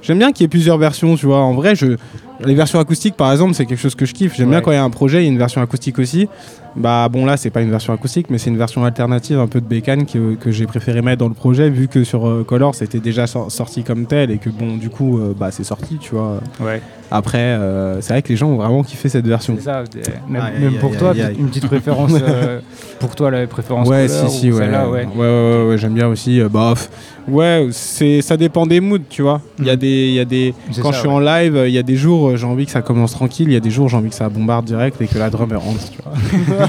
[0.00, 1.40] j'aime bien qu'il y ait plusieurs versions tu vois.
[1.40, 1.96] En vrai je
[2.44, 4.34] les versions acoustiques par exemple c'est quelque chose que je kiffe.
[4.36, 6.28] J'aime bien quand il y a un projet il y a une version acoustique aussi.
[6.76, 9.60] Bah bon là c'est pas une version acoustique mais c'est une version alternative un peu
[9.60, 12.74] de bécane que, que j'ai préféré mettre dans le projet vu que sur euh, Color
[12.74, 15.98] c'était déjà sor- sorti comme tel et que bon du coup euh, bah c'est sorti
[15.98, 16.40] tu vois.
[16.60, 16.82] Ouais.
[17.16, 19.54] Après euh, c'est vrai que les gens ont vraiment kiffé cette version.
[19.56, 19.84] C'est ça,
[20.28, 22.58] même, aïe, pour aïe, toi, aïe, une petite préférence euh,
[22.98, 24.62] pour toi, la préférence Ouais, couleur si, si, ou ouais.
[24.62, 25.06] celle-là, ouais.
[25.06, 25.16] ouais.
[25.16, 25.26] Ouais,
[25.62, 26.40] ouais, ouais, j'aime bien aussi.
[26.40, 26.90] euh, pff,
[27.28, 29.40] ouais, c'est, ça dépend des moods, tu vois.
[29.60, 31.14] Il y a des, il y a des, quand ça, je suis ouais.
[31.14, 33.46] en live, il y a des jours, j'ai envie que ça commence tranquille.
[33.48, 35.48] Il y a des jours, j'ai envie que ça bombarde direct et que la drum
[35.52, 36.68] elle rentre, tu vois.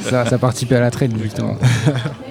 [0.00, 1.56] ça, ça participe à la traîne, justement.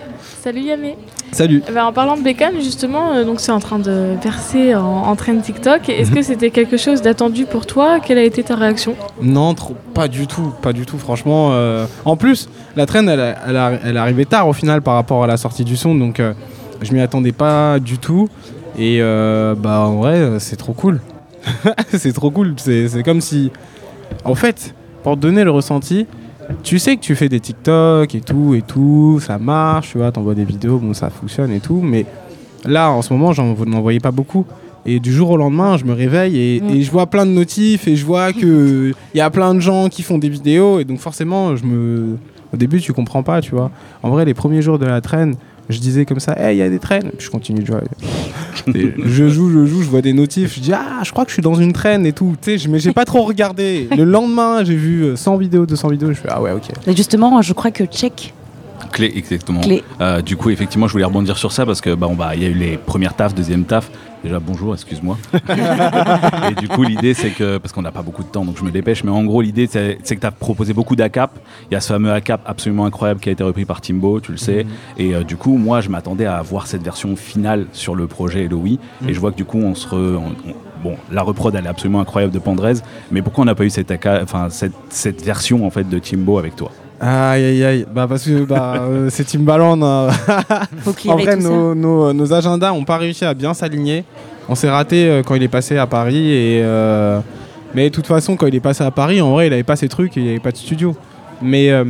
[0.45, 0.95] Salut Yamé.
[1.31, 1.63] Salut.
[1.67, 4.83] Eh ben, en parlant de Bécane, justement, euh, donc c'est en train de percer en,
[4.83, 5.89] en train de TikTok.
[5.89, 6.15] Est-ce Mhm.
[6.17, 7.99] que c'était quelque chose d'attendu pour toi?
[7.99, 8.93] Quelle a été ta réaction?
[9.23, 11.49] Non, trop, pas du tout, pas du tout, franchement.
[11.53, 14.93] euh, En plus, la traîne, elle, a- elle, a- elle arrivée tard au final par
[14.93, 16.33] rapport à la sortie du son, donc euh,
[16.83, 18.27] je m'y attendais pas du tout.
[18.77, 21.01] Et euh, bah en vrai, euh, c'est trop cool.
[21.91, 22.53] c'est trop cool.
[22.57, 23.51] C'est c'est comme si,
[24.23, 26.05] en fait, pour te donner le ressenti,
[26.63, 30.11] tu sais que tu fais des TikTok et tout et tout, ça marche, tu vois,
[30.11, 32.05] t'envoies des vidéos, bon ça fonctionne et tout, mais
[32.65, 34.45] là en ce moment j'en n'en voyais pas beaucoup.
[34.87, 37.87] Et du jour au lendemain, je me réveille et, et je vois plein de notifs
[37.87, 40.83] et je vois que il y a plein de gens qui font des vidéos et
[40.85, 42.17] donc forcément, je me,
[42.53, 43.71] au début tu comprends pas, tu vois.
[44.03, 45.35] En vrai, les premiers jours de la traîne,
[45.69, 47.77] je disais comme ça, hey, il y a des traînes, puis je continue de jouer.
[48.75, 51.29] Et je joue, je joue, je vois des notifs, je dis ah, je crois que
[51.29, 53.87] je suis dans une traîne et tout, tu sais, je- mais j'ai pas trop regardé.
[53.95, 56.63] Le lendemain, j'ai vu euh, 100 vidéos, 200 vidéos, je fais ah ouais, ok.
[56.87, 58.33] Mais justement, je crois que Check.
[58.91, 59.61] Clé, exactement.
[59.61, 59.83] Clé.
[60.01, 62.43] Euh, du coup, effectivement, je voulais rebondir sur ça parce que bah, on va- il
[62.43, 63.89] y a eu les premières tafs, deuxième taf.
[64.23, 65.17] Déjà, bonjour, excuse-moi.
[66.49, 68.63] et du coup, l'idée, c'est que, parce qu'on n'a pas beaucoup de temps, donc je
[68.63, 71.31] me dépêche, mais en gros, l'idée, c'est que tu as proposé beaucoup d'ACAP.
[71.69, 74.31] Il y a ce fameux ACAP absolument incroyable qui a été repris par Timbo, tu
[74.31, 74.63] le sais.
[74.63, 74.69] Mhm.
[74.97, 78.45] Et euh, du coup, moi, je m'attendais à voir cette version finale sur le projet
[78.45, 78.79] Eloï.
[79.01, 79.09] Mhm.
[79.09, 79.87] Et je vois que du coup, on se.
[79.87, 82.73] re- on- on- Bon, la reprod, elle est absolument incroyable de Pandrez,
[83.09, 85.97] mais pourquoi on n'a pas eu cette, ACA enfin, cette, cette version en fait de
[85.97, 86.69] Timbo avec toi?
[86.99, 89.81] Aïe aïe aïe, bah parce que bah, euh, c'est Timbaland.
[89.81, 90.07] hein.
[90.77, 94.03] Faut en vrai, nos, nos- nos agendas n'ont pas réussi à bien s'aligner.
[94.47, 96.31] On s'est raté euh, quand il est passé à Paris.
[96.31, 97.19] Et, euh,
[97.73, 99.75] mais de toute façon, quand il est passé à Paris, en vrai, il avait pas
[99.75, 100.95] ses trucs et il n'y avait pas de studio.
[101.41, 101.83] Mais euh,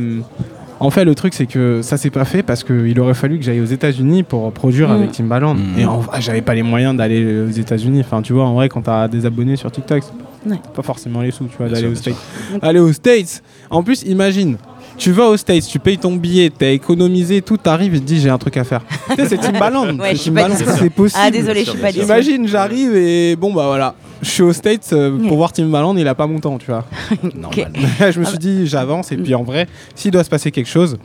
[0.80, 3.44] en fait, le truc, c'est que ça s'est pas fait parce qu'il aurait fallu que
[3.44, 4.92] j'aille aux États-Unis pour produire Mm.
[4.92, 5.56] avec Timbaland.
[5.78, 8.00] Et en vrai, j'avais pas les moyens d'aller aux États-Unis.
[8.00, 10.02] Enfin, tu vois, en vrai, quand t'as des abonnés sur TikTok,
[10.46, 10.56] Ouais.
[10.74, 12.14] pas forcément les sous, tu vois, d'aller aux States.
[12.62, 13.42] Aller aux States.
[13.68, 14.56] En plus, imagine.
[14.98, 18.20] Tu vas aux States, tu payes ton billet, t'as économisé, tout t'arrive et te dis
[18.20, 18.82] j'ai un truc à faire.
[19.10, 19.98] tu sais, c'est Timbaland.
[19.98, 20.78] Ouais, c'est je suis pas Timbaland, dispo.
[20.78, 21.20] c'est possible.
[21.22, 22.06] Ah, désolé, je suis pas dispo.
[22.06, 23.94] Imagine, j'arrive et bon bah voilà.
[24.22, 26.84] Je suis aux States euh, pour voir Timbaland, il a pas mon temps, tu vois.
[27.34, 27.72] Normal.
[28.10, 30.96] je me suis dit j'avance et puis en vrai, s'il doit se passer quelque chose,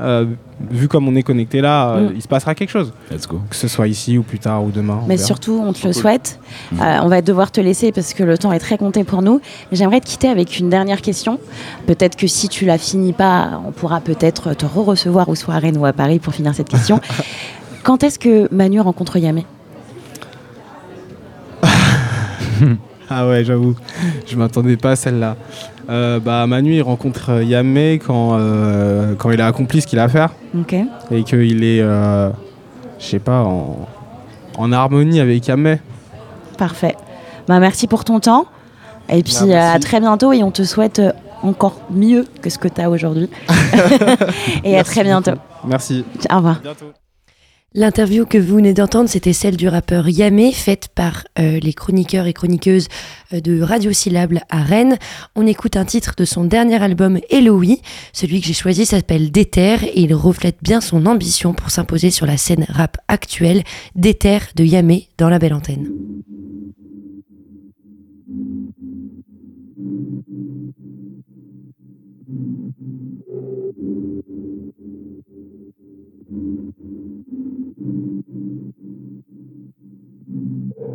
[0.00, 0.24] euh,
[0.70, 2.12] vu comme on est connecté là, euh, Mm.
[2.16, 2.92] il se passera quelque chose.
[3.10, 3.40] Let's go.
[3.50, 5.00] Que ce soit ici ou plus tard ou demain.
[5.06, 5.26] Mais verra.
[5.26, 6.38] surtout, on te le souhaite.
[6.72, 6.80] Mm.
[6.80, 9.40] Euh, on va devoir te laisser parce que le temps est très compté pour nous.
[9.72, 11.38] J'aimerais te quitter avec une dernière question.
[11.86, 15.58] Peut-être que si tu la finis pas, on pourra peut-être te re-recevoir ou soit à
[15.58, 17.00] Rennes ou à Paris pour finir cette question.
[17.82, 19.46] Quand est-ce que Manu rencontre Yamé?
[23.12, 23.74] Ah ouais, j'avoue,
[24.24, 25.36] je m'attendais pas à celle-là.
[25.88, 29.98] Euh, bah Manu il rencontre euh, Yamé quand, euh, quand il a accompli ce qu'il
[29.98, 30.74] a à faire Ok.
[31.10, 32.30] et qu'il est, euh,
[32.98, 33.88] je sais pas, en,
[34.58, 35.78] en harmonie avec Yamé.
[36.58, 36.94] Parfait.
[37.48, 38.46] Bah, merci pour ton temps.
[39.08, 41.00] Et puis Bah, euh, à très bientôt et on te souhaite
[41.42, 43.28] encore mieux que ce que tu as aujourd'hui.
[44.64, 45.32] et à très bientôt.
[45.32, 45.68] beaucoup.
[45.68, 46.04] Merci.
[46.30, 46.60] Au revoir.
[47.72, 52.26] L'interview que vous venez d'entendre, c'était celle du rappeur Yamé, faite par euh, les chroniqueurs
[52.26, 52.88] et chroniqueuses
[53.32, 54.98] euh, de Radio Syllable à Rennes.
[55.36, 57.80] On écoute un titre de son dernier album Eloï.
[58.12, 62.26] Celui que j'ai choisi s'appelle Déter et il reflète bien son ambition pour s'imposer sur
[62.26, 63.62] la scène rap actuelle.
[63.94, 65.92] Déter de Yamé dans la belle antenne.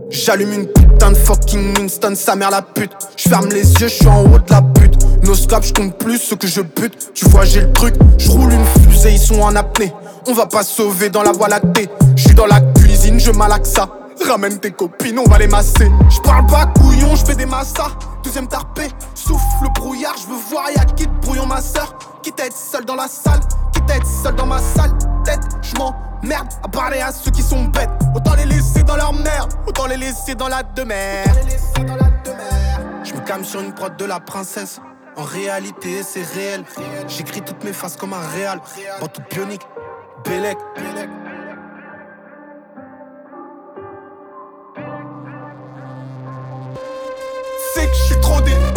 [0.09, 2.91] J'allume une putain de fucking Winston, sa mère la pute.
[3.17, 4.95] Je les yeux, je suis en haut de la pute.
[5.23, 7.11] Nos scraps, je plus ce que je bute.
[7.13, 9.91] Tu vois, j'ai le truc, je roule une fusée, ils sont en apnée.
[10.27, 11.89] On va pas sauver dans la voie lactée.
[12.15, 13.89] Je suis dans la cuisine, je malaxe ça.
[14.27, 15.91] Ramène tes copines, on va les masser.
[16.09, 17.91] Je parle pas couillon, je fais des massas.
[18.23, 18.83] Deuxième tarpé,
[19.13, 21.95] souffle le brouillard, je veux voir y'a qui brouillon ma sœur?
[22.23, 23.39] Quitte à être seul dans la salle,
[23.89, 24.91] être seul dans ma salle.
[25.23, 27.89] Tête, je m'emmerde à parler à ceux qui sont bêtes.
[28.15, 31.25] Autant les laisser dans leur merde, autant les laisser dans la demeure.
[33.03, 34.79] Je me calme sur une prod de la princesse.
[35.17, 36.63] En réalité, c'est réel.
[37.07, 38.59] J'écris toutes mes faces comme un réal.
[38.99, 39.65] Dans toute bionique,
[40.25, 40.57] Bélec.
[47.73, 48.74] C'est que je suis trop déter.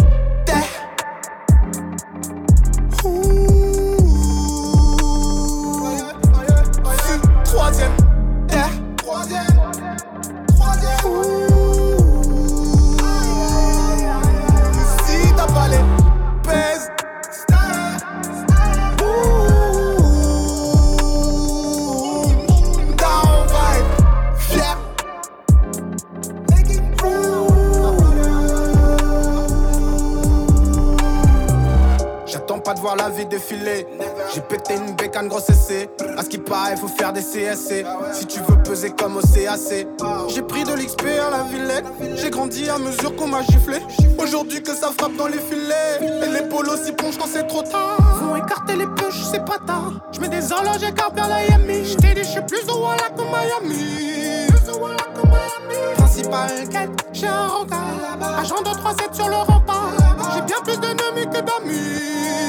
[32.96, 33.86] La vie défiler.
[34.34, 35.90] J'ai pété une bécane grosse essai.
[36.16, 37.84] À ce qui paraît, faut faire des CSC.
[38.12, 39.86] Si tu veux peser comme au CAC.
[40.28, 41.86] J'ai pris de l'XP à la Villette.
[42.16, 43.78] J'ai grandi à mesure qu'on m'a giflé.
[44.18, 46.22] Aujourd'hui que ça frappe dans les filets.
[46.22, 47.98] Et les polos s'y plongent quand c'est trop tard.
[48.22, 49.92] Vont écarter les poches, c'est pas tard.
[50.12, 51.84] Je mets des horloges et vers la Yami.
[51.84, 54.48] J't'ai dit, j'suis plus au Walla que Miami.
[54.48, 56.68] Plus au Walla Miami.
[56.68, 58.38] Quête, j'ai un regard.
[58.38, 59.92] Agent 237 sur le rempart.
[60.34, 62.48] J'ai bien plus d'ennemis que d'amis.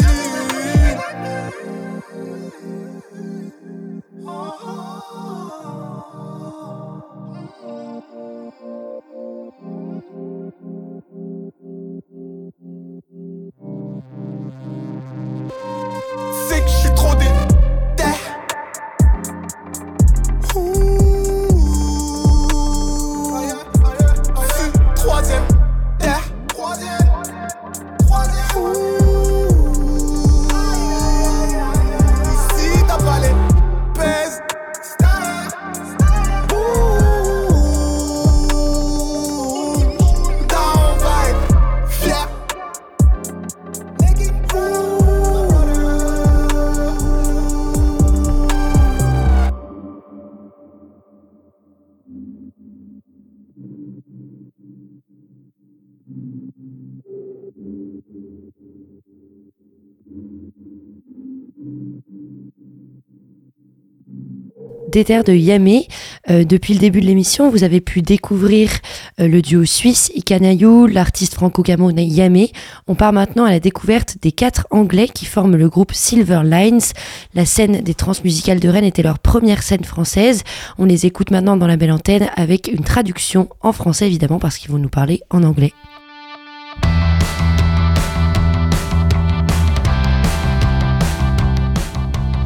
[1.49, 1.78] C'est
[64.89, 65.87] Déter de Yamé.
[66.29, 68.71] Euh, depuis le début de l'émission, vous avez pu découvrir
[69.19, 72.51] euh, le duo suisse Ikanayou, l'artiste franco-camerounais Yamé.
[72.87, 76.81] On part maintenant à la découverte des quatre Anglais qui forment le groupe Silver Lines.
[77.35, 80.43] La scène des transmusicales de Rennes était leur première scène française.
[80.77, 84.57] On les écoute maintenant dans la belle antenne avec une traduction en français évidemment parce
[84.57, 85.73] qu'ils vont nous parler en anglais.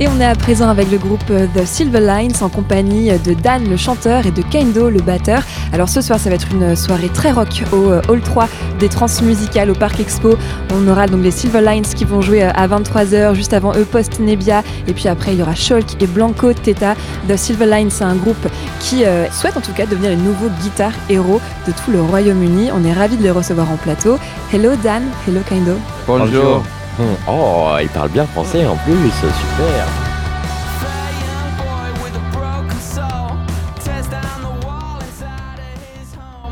[0.03, 3.33] Et on est à présent avec le groupe euh, The Silver Lines en compagnie de
[3.33, 5.43] Dan le chanteur et de Kendo le batteur.
[5.71, 8.49] Alors ce soir ça va être une soirée très rock au euh, Hall 3
[8.79, 10.35] des Transmusicales au Parc Expo.
[10.73, 13.85] On aura donc les Silver Lines qui vont jouer euh, à 23h, juste avant eux
[13.85, 16.95] Post Nebia et puis après il y aura Shulk et Blanco Teta.
[17.29, 18.45] The Silver Lines c'est un groupe
[18.81, 22.71] qui euh, souhaite en tout cas devenir les nouveaux guitares héros de tout le Royaume-Uni.
[22.73, 24.17] On est ravis de les recevoir en plateau.
[24.51, 25.77] Hello Dan, hello Kendo.
[26.07, 26.61] Bonjour.
[27.27, 29.87] Oh, il parle bien français en plus, super.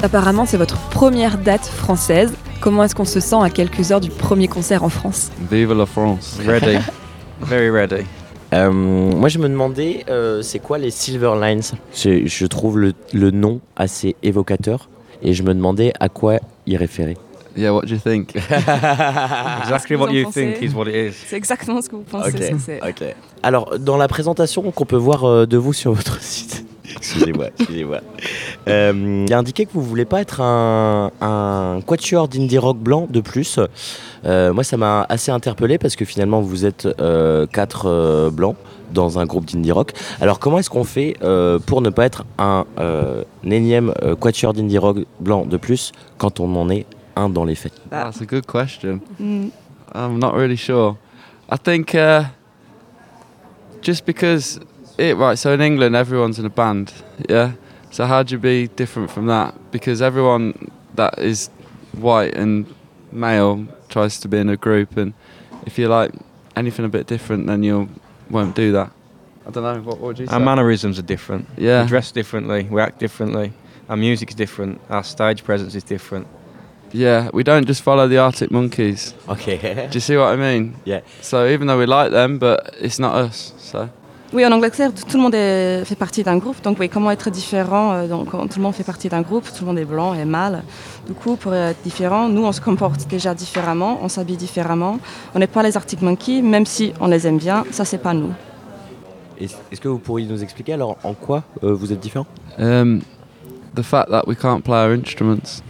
[0.04, 2.34] Apparemment, c'est votre première date française.
[2.60, 5.32] Comment est-ce qu'on se sent à quelques heures du premier concert en France?
[5.52, 6.39] Vive la France.
[6.46, 6.78] Ready.
[7.42, 8.04] Very ready.
[8.54, 11.62] Euh, moi, je me demandais, euh, c'est quoi les Silver Lines?
[11.96, 14.89] Je, je trouve le, le nom assez évocateur
[15.24, 17.18] et je me demandais à quoi il référait.
[17.56, 18.36] Yeah, what do you think?
[18.36, 21.14] Exactly what you think is what it is.
[21.28, 22.30] C'est exactement ce que vous pensez.
[22.30, 22.82] Ok, ce que c'est.
[22.82, 23.16] ok.
[23.43, 27.99] Alors, dans la présentation qu'on peut voir euh, de vous sur votre site, excusez-moi, excusez-moi,
[28.68, 32.78] euh, il y a indiqué que vous voulez pas être un, un quatuor d'indie rock
[32.78, 33.60] blanc de plus.
[34.26, 38.56] Euh, moi, ça m'a assez interpellé parce que finalement, vous êtes euh, quatre euh, blancs
[38.93, 39.91] dans un groupe d'indie rock.
[40.20, 44.16] Alors, comment est-ce qu'on fait euh, pour ne pas être un, euh, un énième euh,
[44.16, 46.86] quatuor d'indie rock blanc de plus quand on en est
[47.16, 49.01] un dans les faits That's a good question.
[49.20, 49.51] Mm.
[49.93, 50.97] I'm not really sure.
[51.49, 52.26] I think uh,
[53.82, 54.59] just because
[54.97, 55.38] it right.
[55.38, 56.93] So in England, everyone's in a band.
[57.30, 57.53] Yeah.
[57.91, 59.53] So how do you be different from that?
[59.72, 61.49] Because everyone that is
[61.93, 62.66] white and
[63.12, 65.14] male tries to be in a group, and
[65.66, 66.12] if you like
[66.55, 67.89] anything a bit different, then you
[68.30, 68.91] won't do that.
[69.45, 69.82] I don't know.
[69.82, 70.34] What, what would you say?
[70.34, 71.47] Our mannerisms are different.
[71.57, 71.82] Yeah.
[71.82, 72.64] We dress differently.
[72.64, 73.51] We act differently.
[73.89, 74.80] Our music is different.
[74.89, 76.28] Our stage presence is different.
[76.94, 79.16] Yeah, we don't just follow the Arctic Monkeys.
[79.30, 79.58] Okay.
[79.89, 80.74] Do you see what I mean?
[80.86, 81.02] Yeah.
[81.22, 83.54] So even though we like them, but it's not us.
[83.60, 83.88] So.
[84.34, 86.62] Oui, en Angleterre, tout le monde est- fait partie d'un groupe.
[86.64, 89.62] Donc, oui, comment être différent euh, Donc, tout le monde fait partie d'un groupe, tout
[89.62, 90.64] le monde est blanc et mâle.
[91.06, 95.00] Du coup, pour être différent, nous, on se comporte déjà différemment, on s'habille différemment.
[95.36, 98.14] On n'est pas les Arctic Monkeys, même si on les aime bien, ça, c'est pas
[98.14, 98.32] nous.
[99.38, 102.26] Est- Est-ce que vous pourriez nous expliquer alors en quoi euh, vous êtes différent?
[102.58, 103.02] Um,
[103.76, 105.62] the fact that we can't play our instruments.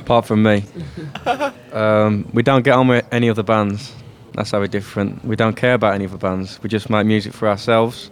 [0.00, 0.64] Apart from me,
[1.72, 3.92] um, we don't get on with any other bands.
[4.34, 5.24] That's how we're different.
[5.24, 6.58] We don't care about any other bands.
[6.62, 8.10] We just make music for ourselves,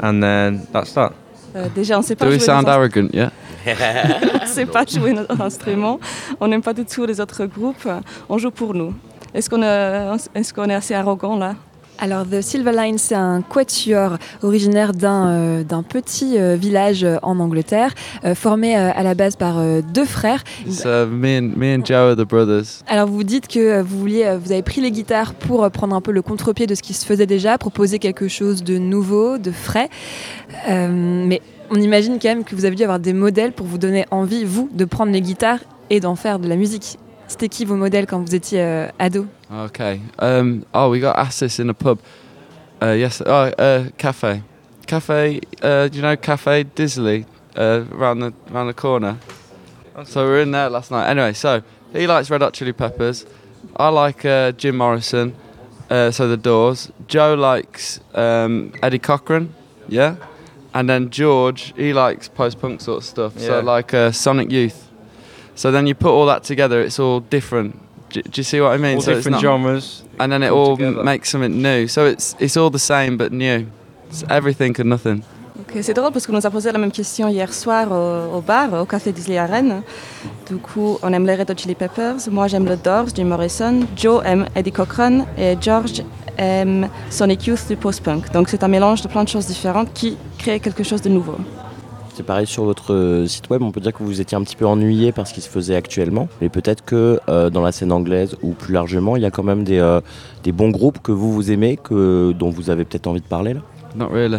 [0.00, 1.12] and then that's that.
[1.54, 3.14] Euh, déjà, on sait pas Do we sound nos arrogant?
[3.14, 3.30] Yeah.
[3.66, 6.00] on ne sait pas jouer notre instrument.
[6.40, 7.88] On n'aime pas du tout les autres groupes.
[8.28, 8.92] On joue pour nous.
[9.32, 11.54] Est-ce qu'on est, est, qu'on est assez arrogant là
[11.98, 17.38] Alors The Silver Line, c'est un quatuor originaire d'un euh, petit euh, village euh, en
[17.38, 20.42] Angleterre, euh, formé à la base par deux frères.
[20.66, 22.82] It's, uh, me and me and Joe the brothers.
[22.88, 26.10] Alors vous dites que vous vouliez, vous avez pris les guitares pour prendre un peu
[26.10, 29.88] le contre-pied de ce qui se faisait déjà, proposer quelque chose de nouveau, de frais.
[30.68, 31.40] Mais
[31.70, 34.44] on imagine quand même que vous avez dû avoir des modèles pour vous donner envie,
[34.44, 36.98] vous, de prendre les guitares et d'en faire de la musique.
[37.26, 39.26] C'était qui vos modèles quand vous étiez euh, ado
[39.66, 40.00] Okay.
[40.18, 41.98] Um, oh, we got asked this in a pub.
[42.82, 43.22] Uh, yes.
[43.24, 44.42] Oh, uh, cafe.
[44.86, 45.40] Cafe.
[45.62, 47.24] Uh, do you know Cafe Disley?
[47.56, 49.18] Uh, around the around the corner.
[50.04, 51.08] So we were in there last night.
[51.08, 51.62] Anyway, so
[51.92, 53.26] he likes Red Hot Chili Peppers.
[53.76, 55.34] I like uh, Jim Morrison.
[55.88, 56.90] Uh, so the Doors.
[57.06, 59.54] Joe likes um, Eddie Cochran.
[59.88, 60.16] Yeah.
[60.72, 63.38] And then George, he likes post-punk sort of stuff.
[63.38, 64.90] So like uh, Sonic Youth.
[65.54, 67.76] So then you put all that together, it's all different.
[68.10, 68.96] Do, do you see what I mean?
[68.96, 70.98] All so it's different not- genres and then it all together.
[71.00, 71.86] m- makes something new.
[71.88, 73.66] So it's it's all the same but new.
[74.08, 75.22] It's everything and nothing.
[75.60, 78.40] Ok, C'est drôle parce qu'on nous a posé la même question hier soir au, au
[78.40, 79.82] bar, au Café Disney à Rennes.
[80.48, 82.28] Du coup, on aime les Red Hot Chili Peppers.
[82.30, 83.80] Moi, j'aime le Doors, Jim Morrison.
[83.96, 85.26] Joe aime Eddie Cochran.
[85.38, 86.02] Et George
[86.36, 88.30] aime Sonic Youth du post-punk.
[88.32, 91.36] Donc, c'est un mélange de plein de choses différentes qui crée quelque chose de nouveau.
[92.14, 94.54] C'est pareil sur votre euh, site web, on peut dire que vous étiez un petit
[94.54, 97.90] peu ennuyé par ce qui se faisait actuellement, mais peut-être que euh, dans la scène
[97.90, 100.00] anglaise ou plus largement, il y a quand même des, euh,
[100.44, 103.54] des bons groupes que vous vous aimez, que, dont vous avez peut-être envie de parler
[103.54, 103.60] là?
[103.96, 104.38] Not really.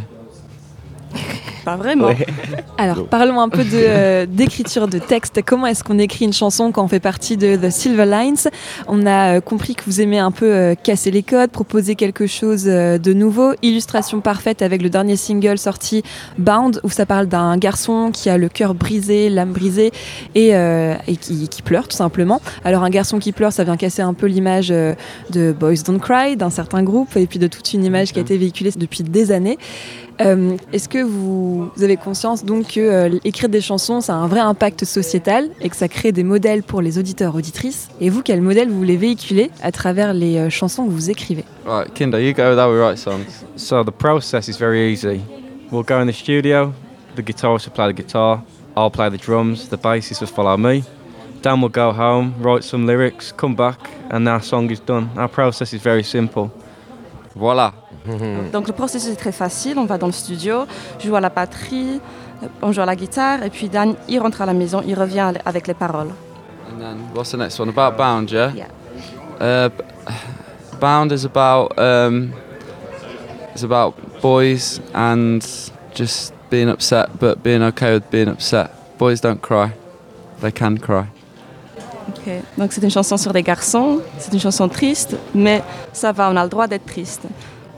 [1.63, 2.07] Pas vraiment.
[2.07, 2.27] Ouais.
[2.77, 5.41] Alors, parlons un peu de, euh, d'écriture de texte.
[5.43, 8.51] Comment est-ce qu'on écrit une chanson quand on fait partie de The Silver Lines?
[8.87, 12.27] On a euh, compris que vous aimez un peu euh, casser les codes, proposer quelque
[12.27, 13.53] chose euh, de nouveau.
[13.63, 16.03] Illustration parfaite avec le dernier single sorti,
[16.37, 19.91] Bound, où ça parle d'un garçon qui a le cœur brisé, l'âme brisée
[20.35, 22.41] et, euh, et qui, qui pleure tout simplement.
[22.63, 24.93] Alors, un garçon qui pleure, ça vient casser un peu l'image euh,
[25.31, 28.21] de Boys Don't Cry, d'un certain groupe, et puis de toute une image qui a
[28.21, 29.57] été véhiculée depuis des années.
[30.21, 34.27] Euh, Est-ce que vous, avez conscience donc que euh, écrire des chansons, ça a un
[34.27, 37.89] vrai impact sociétal et que ça crée des modèles pour les auditeurs auditrices?
[37.99, 41.43] Et vous, quel modèle vous voulez véhiculer à travers les euh, chansons que vous écrivez?
[41.65, 43.45] Right, Kinder, you go with how we write songs.
[43.57, 45.21] So the process is very easy.
[45.71, 46.73] We'll go in the studio,
[47.15, 48.41] the guitarist will play the guitar,
[48.77, 50.83] I'll play the drums, the bassist will follow me.
[51.41, 55.09] Dan will go home, write some lyrics, come back, and our song is done.
[55.15, 56.51] Our process is very simple.
[57.35, 57.73] Voilà.
[58.53, 59.77] Donc, le processus est très facile.
[59.77, 60.65] On va dans le studio,
[60.99, 61.99] je joue à la batterie,
[62.61, 63.43] on joue à la guitare.
[63.43, 66.13] Et puis, Dan, il rentre à la maison, il revient avec les paroles.
[66.71, 67.69] And then what's the next one?
[67.69, 68.51] About Bound, yeah?
[68.53, 68.67] Yeah.
[69.39, 69.69] Uh,
[70.79, 72.33] Bound is about um,
[73.53, 75.41] it's about boys and
[75.93, 78.71] just being upset, but being okay with being upset.
[78.97, 79.71] Boys don't cry;
[80.41, 81.07] they can cry.
[82.25, 82.33] Ok.
[82.57, 83.99] Donc, c'est une chanson sur des garçons.
[84.17, 85.61] C'est une chanson triste, mais
[85.93, 87.21] ça va, on a le droit d'être triste.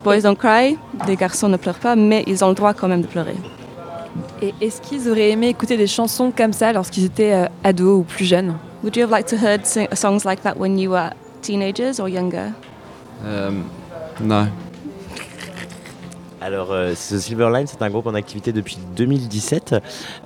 [0.04, 0.78] Boys don't cry,
[1.08, 3.36] les garçons ne pleurent pas, mais ils ont le droit quand même de pleurer.
[4.42, 8.04] Et est-ce qu'ils auraient aimé écouter des chansons comme ça lorsqu'ils étaient euh, ados ou
[8.04, 8.56] plus jeunes?
[8.84, 11.10] Would you have liked to heard sing- songs like that when you were
[11.42, 12.52] teenagers or younger?
[13.26, 13.64] Um,
[14.22, 14.46] no.
[16.40, 19.76] Alors, euh, The Silver Line, c'est un groupe en activité depuis 2017,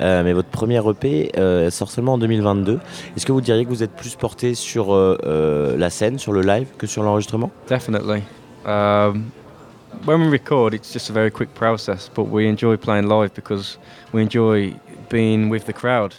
[0.01, 2.79] euh, mais votre premier EP euh, sort seulement en 2022.
[3.15, 6.41] Est-ce que vous diriez que vous êtes plus porté sur euh, la scène, sur le
[6.41, 7.49] live, que sur l'enregistrement?
[7.69, 8.23] Definitely.
[8.65, 9.31] Um,
[10.05, 13.79] when we record, it's just a very quick process, but we enjoy playing live because
[14.13, 14.73] we enjoy
[15.09, 16.13] being with the crowd.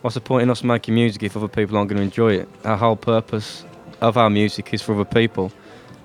[0.00, 2.48] What's the point in us making music if other people aren't going to enjoy it?
[2.64, 3.66] Our whole purpose
[4.00, 5.50] of our music is for other people.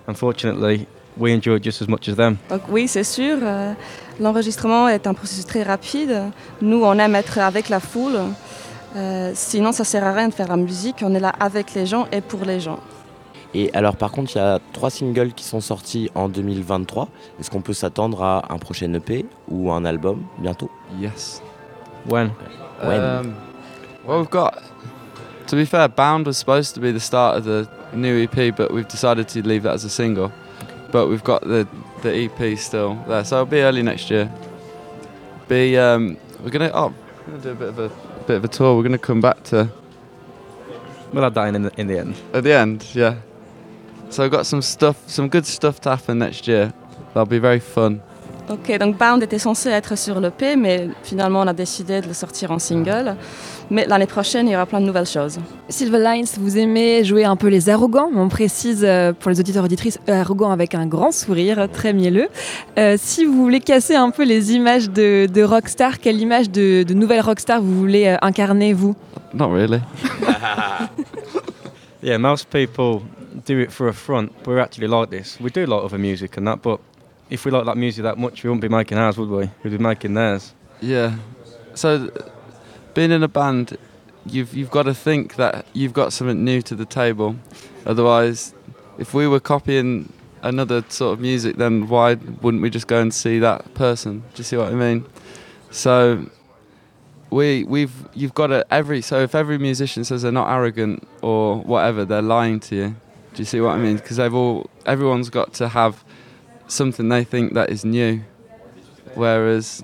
[0.07, 2.37] Unfortunately, we enjoy it just as much as them.
[2.49, 3.37] Donc oui, c'est sûr.
[3.41, 3.73] euh,
[4.19, 6.31] L'enregistrement est un processus très rapide.
[6.61, 8.17] Nous, on aime être avec la foule.
[8.95, 10.97] Euh, sinon, ça sert à rien de faire la musique.
[11.01, 12.79] On est là avec les gens et pour les gens.
[13.55, 17.07] Et alors par contre, il y a trois singles qui sont sortis en 2023.
[17.39, 20.71] Est-ce qu'on peut s'attendre à un prochain EP ou un album bientôt?
[20.99, 21.41] Yes.
[22.09, 22.31] When?
[22.83, 22.99] When?
[22.99, 23.33] Um,
[24.07, 24.53] well, we've got.
[25.47, 28.71] To be fair, Bound was supposed to be the start of the new EP, but
[28.71, 30.31] we've decided to leave that as a single.
[30.93, 31.67] But we've got the
[32.03, 34.31] the EP still there, so it'll be early next year.
[35.47, 36.93] Be um, we're gonna oh,
[37.25, 37.89] we're gonna do a bit of a
[38.27, 38.77] bit of a tour.
[38.77, 39.71] We're gonna come back to.
[41.11, 42.15] We'll have that in the, in the end.
[42.31, 43.15] At the end, yeah.
[44.11, 46.71] So I've got some stuff, some good stuff to happen next year.
[47.07, 47.99] That'll be very fun.
[48.49, 52.13] Ok, donc Bound était censé être sur l'EP, mais finalement on a décidé de le
[52.13, 53.15] sortir en single.
[53.71, 55.39] Mais l'année prochaine, il y aura plein de nouvelles choses.
[55.69, 59.63] Silver Lines, vous aimez jouer un peu les arrogants, on précise euh, pour les auditeurs
[59.63, 62.27] auditrices, arrogants avec un grand sourire, très mielleux.
[62.77, 66.83] Euh, si vous voulez casser un peu les images de, de rockstar, quelle image de,
[66.83, 68.95] de nouvelle rockstar vous voulez euh, incarner, vous?
[69.33, 69.79] Not really.
[72.01, 73.01] Yeah, most people
[73.45, 74.31] do it for a front.
[74.43, 75.39] but We're actually like this.
[75.39, 76.79] We do like other music and that, but
[77.29, 79.49] if we like that music that much, we wouldn't be making ours, would we?
[79.63, 80.53] We'd be making theirs.
[80.81, 81.13] Yeah.
[81.75, 82.09] So,
[82.93, 83.77] being in a band,
[84.25, 87.35] you've you've got to think that you've got something new to the table.
[87.85, 88.53] Otherwise,
[88.97, 93.13] if we were copying another sort of music, then why wouldn't we just go and
[93.13, 94.19] see that person?
[94.19, 95.05] Do you see what I mean?
[95.71, 96.29] So,
[97.29, 101.57] we we've you've got to every so if every musician says they're not arrogant or
[101.61, 102.95] whatever, they're lying to you.
[103.33, 103.95] Do you see what I mean?
[103.95, 106.03] Because they've all everyone's got to have
[106.67, 108.21] something they think that is new,
[109.15, 109.83] whereas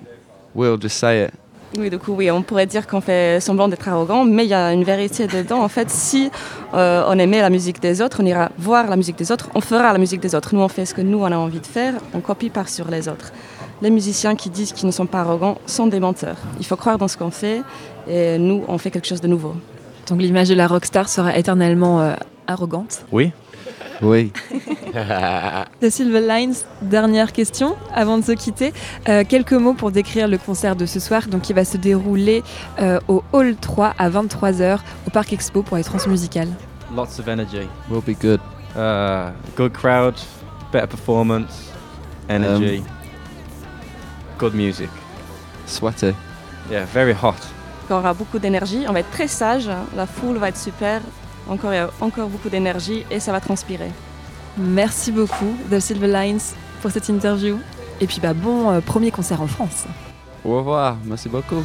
[0.53, 1.33] we'll just say it.
[1.77, 4.55] Oui, du coup, oui, on pourrait dire qu'on fait semblant d'être arrogant, mais il y
[4.55, 5.61] a une vérité dedans.
[5.61, 6.31] En fait, si
[6.73, 9.61] euh, on aimait la musique des autres, on ira voir la musique des autres, on
[9.61, 10.55] fera la musique des autres.
[10.55, 12.89] Nous, on fait ce que nous, on a envie de faire, on copie par sur
[12.89, 13.31] les autres.
[13.83, 16.37] Les musiciens qui disent qu'ils ne sont pas arrogants sont des menteurs.
[16.59, 17.61] Il faut croire dans ce qu'on fait,
[18.09, 19.53] et nous, on fait quelque chose de nouveau.
[20.07, 22.15] Donc l'image de la rockstar sera éternellement euh,
[22.47, 23.05] arrogante?
[23.11, 23.31] Oui.
[24.01, 24.31] Oui.
[25.81, 28.73] The Silver Lines, dernière question avant de se quitter.
[29.07, 32.43] Euh, quelques mots pour décrire le concert de ce soir, donc qui va se dérouler
[32.79, 36.49] euh, au Hall 3 à 23h au Parc Expo pour les transmusicales.
[36.95, 37.67] Lots of energy.
[37.89, 38.39] Will be good.
[38.75, 40.15] Uh, good crowd,
[40.71, 41.71] better performance,
[42.29, 42.83] energy,
[44.37, 44.89] good music.
[45.65, 46.13] Sweaty.
[46.71, 47.35] Yeah, very hot.
[47.89, 51.01] Il y aura beaucoup d'énergie, on va être très sage, la foule va être super,
[51.49, 53.91] encore, il y a encore beaucoup d'énergie et ça va transpirer.
[54.57, 56.41] Merci beaucoup, The Silver Lines,
[56.81, 57.57] pour cette interview.
[58.01, 59.85] Et puis bah, bon euh, premier concert en France.
[60.45, 60.97] Au revoir.
[61.05, 61.63] Merci beaucoup.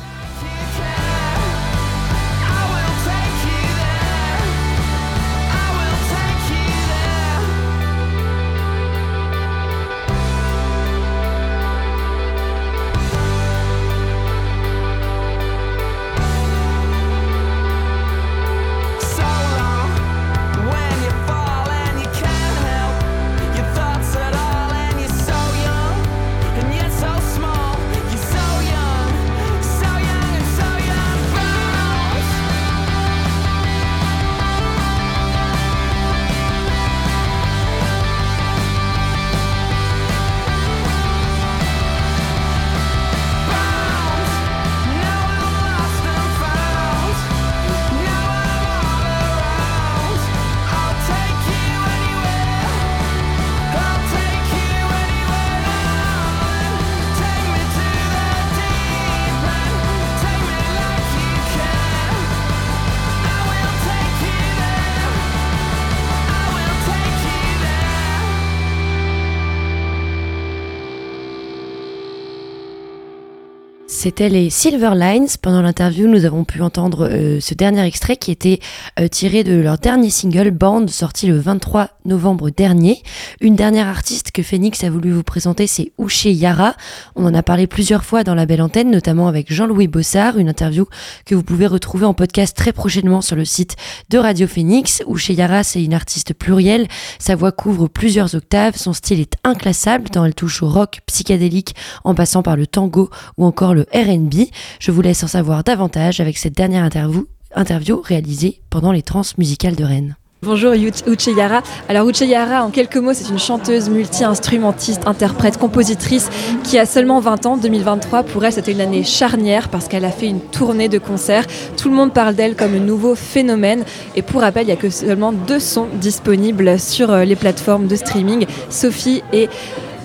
[74.05, 75.28] C'était les Silver Lines.
[75.40, 78.61] Pendant l'interview, nous avons pu entendre euh, ce dernier extrait qui était
[79.00, 83.02] euh, tiré de leur dernier single Band sorti le 23 novembre dernier.
[83.40, 86.74] Une dernière artiste que Phoenix a voulu vous présenter, c'est Uche Yara.
[87.16, 90.50] On en a parlé plusieurs fois dans la belle antenne, notamment avec Jean-Louis Bossard, une
[90.50, 90.84] interview
[91.24, 93.74] que vous pouvez retrouver en podcast très prochainement sur le site
[94.11, 95.02] de Radio Phoenix.
[95.09, 96.88] Uche Yara, c'est une artiste plurielle.
[97.18, 98.76] Sa voix couvre plusieurs octaves.
[98.76, 101.74] Son style est inclassable tant elle touche au rock psychédélique
[102.05, 104.47] en passant par le tango ou encore le R&B.
[104.80, 109.22] Je vous laisse en savoir davantage avec cette dernière interview, interview réalisée pendant les trans
[109.38, 110.16] musicales de Rennes.
[110.45, 111.62] Bonjour Uche Yara.
[111.88, 116.28] Alors Uche Yara, en quelques mots, c'est une chanteuse multi-instrumentiste, interprète, compositrice
[116.64, 117.57] qui a seulement 20 ans.
[117.57, 121.47] 2023, pour elle, c'était une année charnière parce qu'elle a fait une tournée de concerts.
[121.78, 123.84] Tout le monde parle d'elle comme un nouveau phénomène.
[124.16, 127.86] Et pour rappel, il n'y a que seulement deux sons disponibles sur euh, les plateformes
[127.86, 129.49] de streaming, Sophie et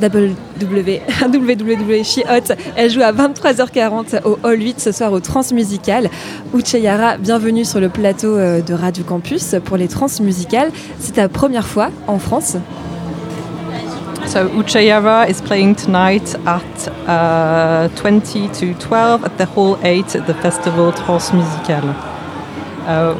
[0.01, 2.53] WWW She Hot.
[2.75, 6.09] Elle joue à 23h40 au Hall 8 ce soir au Transmusical.
[6.53, 10.71] Ucheyara, bienvenue sur le plateau euh, de Radio Campus pour les Transmusicales.
[10.99, 12.57] C'est ta première fois en France?
[14.27, 16.61] So Uchayara is playing tonight at
[17.07, 21.95] uh, 20 to 12 at the Hall 8 at the festival Transmusical.
[22.85, 23.15] Uh,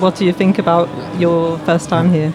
[0.00, 2.32] what do you think about your first time here?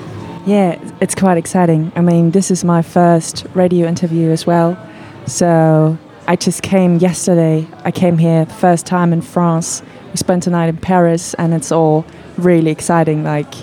[0.48, 1.92] Yeah, it's quite exciting.
[1.98, 4.78] I mean, this is my first radio interview as well.
[5.26, 7.68] So I just came yesterday.
[7.84, 9.84] I came here the first time in France.
[10.12, 12.06] We spent a night in Paris, and it's all
[12.38, 13.26] really exciting.
[13.26, 13.54] Like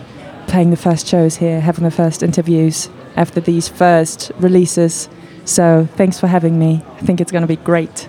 [0.46, 5.08] playing the first shows here, having the first interviews after these first releases.
[5.46, 6.82] So thanks for having me.
[7.00, 8.08] I think it's going to be great.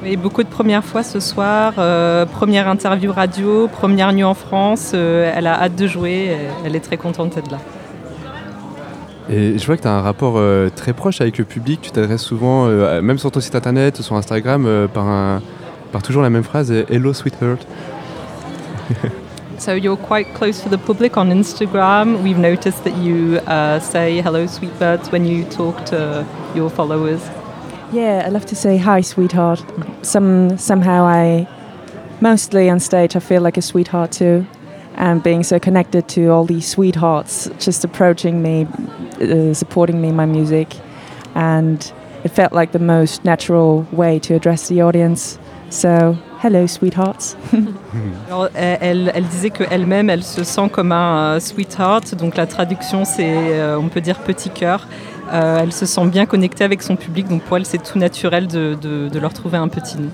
[0.00, 1.74] Oui, beaucoup de premières fois ce soir.
[1.78, 4.92] euh, première interview radio, première nuit en France.
[4.94, 6.36] euh, elle a hâte de jouer.
[6.64, 7.58] Elle est très contente d'être là.
[9.30, 11.80] Et je vois que tu as un rapport euh, très proche avec le public.
[11.82, 15.40] Tu t'adresses souvent, euh, même sur ton site internet ou sur Instagram, euh, par, un,
[15.92, 17.66] par toujours la même phrase Hello, sweetheart.
[19.58, 22.20] So you're quite close to the public on Instagram.
[22.24, 27.20] We've noticed that you uh, say hello, sweet birds, when you talk to your followers.
[27.92, 29.62] Yeah, I love to say hi, sweetheart.
[30.02, 31.46] Some somehow I,
[32.20, 34.44] mostly on stage, I feel like a sweetheart too,
[35.02, 38.66] and being so connected to all these sweethearts just approaching me,
[39.20, 40.68] uh, supporting me, in my music,
[41.34, 41.92] and
[42.24, 45.38] it felt like the most natural way to address the audience.
[45.70, 47.34] So, hello, sweethearts.
[48.28, 52.14] Alors, elle, elle- disait qu'elle-même, elle se sent comme un euh, sweetheart.
[52.14, 54.86] Donc la traduction, c'est, euh, on peut dire petit cœur.
[55.32, 57.26] Euh, elle se sent bien connectée avec son public.
[57.26, 60.10] Donc pour elle, c'est tout naturel de, de- de leur trouver un petit nom.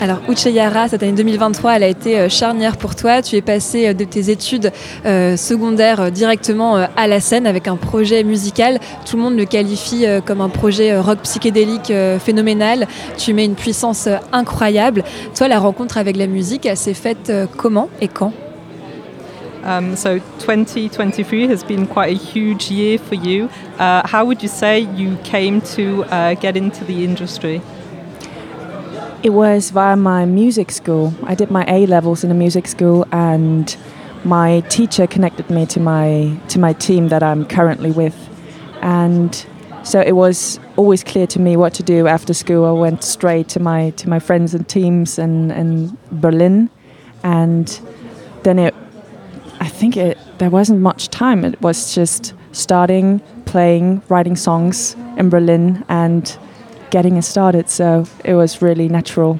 [0.00, 3.22] Alors, Ucheyara, cette année 2023, elle a été euh, charnière pour toi.
[3.22, 4.72] Tu es passé euh, de tes études
[5.06, 8.80] euh, secondaires directement à la scène avec un projet musical.
[9.06, 12.86] Tout le monde le qualifie comme un projet rock psychédélique phénoménal.
[13.16, 15.04] Tu mets une puissance incroyable.
[15.36, 18.32] Toi, la rencontre avec la musique, elle s'est faite comment et quand?
[19.64, 23.48] Um, so 2023 has been quite a huge year for you.
[23.78, 27.62] Uh, how would you say you came to uh, get into the industry?
[29.24, 31.14] It was via my music school.
[31.22, 33.74] I did my A levels in a music school, and
[34.22, 38.14] my teacher connected me to my to my team that I'm currently with,
[38.82, 39.34] and
[39.82, 42.66] so it was always clear to me what to do after school.
[42.66, 46.68] I went straight to my to my friends and teams in, in Berlin,
[47.22, 47.80] and
[48.42, 48.74] then it.
[49.58, 51.46] I think it there wasn't much time.
[51.46, 56.36] It was just starting playing, writing songs in Berlin, and
[56.94, 57.68] getting it started.
[57.68, 59.36] So it was really natural.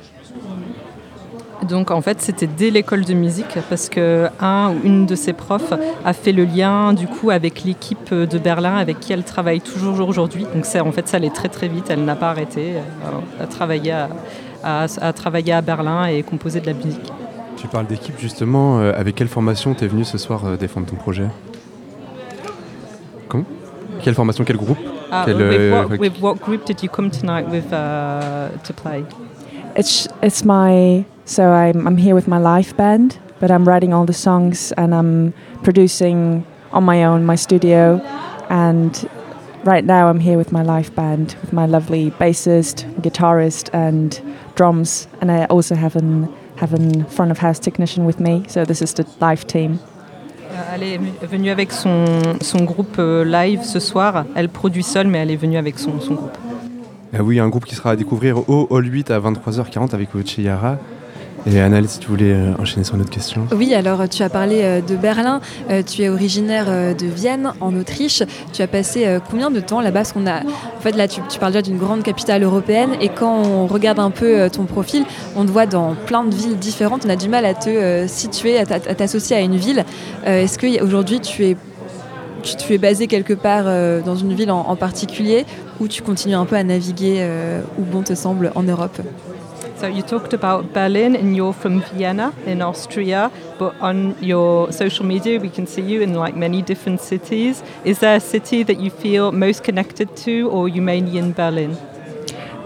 [1.69, 5.33] Donc en fait, c'était dès l'école de musique parce que un ou une de ses
[5.33, 5.73] profs
[6.05, 10.07] a fait le lien du coup avec l'équipe de Berlin avec qui elle travaille toujours
[10.07, 10.45] aujourd'hui.
[10.55, 11.87] Donc en fait ça allait très très vite.
[11.89, 12.75] Elle n'a pas arrêté.
[12.75, 14.09] Elle a travaillé à,
[14.63, 17.11] à- à travailler à Berlin et composer de la musique.
[17.57, 18.81] Tu parles d'équipe justement.
[18.81, 21.29] euh, avec quelle formation t'es venu ce soir euh, défendre ton projet?
[23.29, 23.45] Comment?
[24.03, 24.79] Quelle formation, quel groupe?
[25.23, 29.05] Quel, with, euh, what, with what group did you come tonight with uh, to play?
[29.77, 34.05] It's it's my so I'm I'm here with my live band, but I'm writing all
[34.07, 38.01] the songs and I'm producing on my own my studio,
[38.51, 39.09] and
[39.65, 44.21] right now I'm here with my live band with my lovely bassist, guitarist, and
[44.57, 48.45] drums, and I also have an have an front of house technician with me.
[48.49, 49.79] So this is the live team.
[50.75, 52.05] Elle est venue avec son,
[52.63, 54.25] groupe euh, live ce soir.
[54.35, 56.37] Elle produit seule, mais elle est venue avec son, groupe.
[57.13, 60.79] Ah oui, un groupe qui sera à découvrir au Hall 8 à 23h40 avec Ocheyara.
[61.47, 63.47] Et Annelle, si tu voulais euh, enchaîner sur une autre question.
[63.55, 67.77] Oui, alors tu as parlé euh, de Berlin, euh, tu es originaire de Vienne, en
[67.77, 68.23] Autriche.
[68.53, 70.05] Tu as passé combien de temps là-bas?
[70.05, 73.67] Qu'on a, en fait, là, tu, parles déjà d'une grande capitale européenne, et quand on
[73.67, 75.05] regarde un peu ton profil,
[75.37, 77.05] on te voit dans plein de villes différentes.
[77.07, 79.85] On a du mal à te situer, à t'a- à t'associer à une ville.
[80.25, 81.57] Est-ce qu'aujourd'hui tu es
[82.43, 83.65] tu, es basé quelque part
[84.05, 85.47] dans une ville en, particulier?
[85.81, 87.27] Ou tu continues un peu à naviguer
[87.79, 89.01] où bon te semble en Europe?
[89.85, 95.05] So you talked about Berlin and you're from Vienna in Austria, but on your social
[95.05, 97.63] media we can see you in like many different cities.
[97.85, 101.77] Is there a city that you feel most connected to or you mainly in Berlin?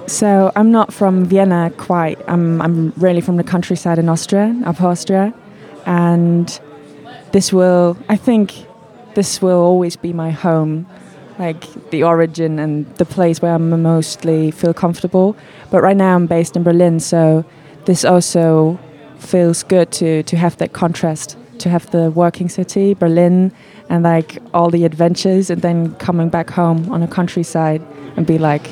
[0.06, 2.20] So I'm not from Vienna quite.
[2.28, 5.34] I'm I'm really from the countryside in Austria, Upper Austria,
[5.86, 6.46] and
[7.32, 8.54] this will I think
[9.14, 10.86] this will always be my home,
[11.38, 15.36] like the origin and the place where I mostly feel comfortable.
[15.70, 17.44] But right now I'm based in Berlin, so
[17.84, 18.78] this also
[19.18, 23.52] feels good to to have that contrast, to have the working city, Berlin,
[23.88, 27.82] and like all the adventures, and then coming back home on a countryside.
[28.18, 28.68] and be like,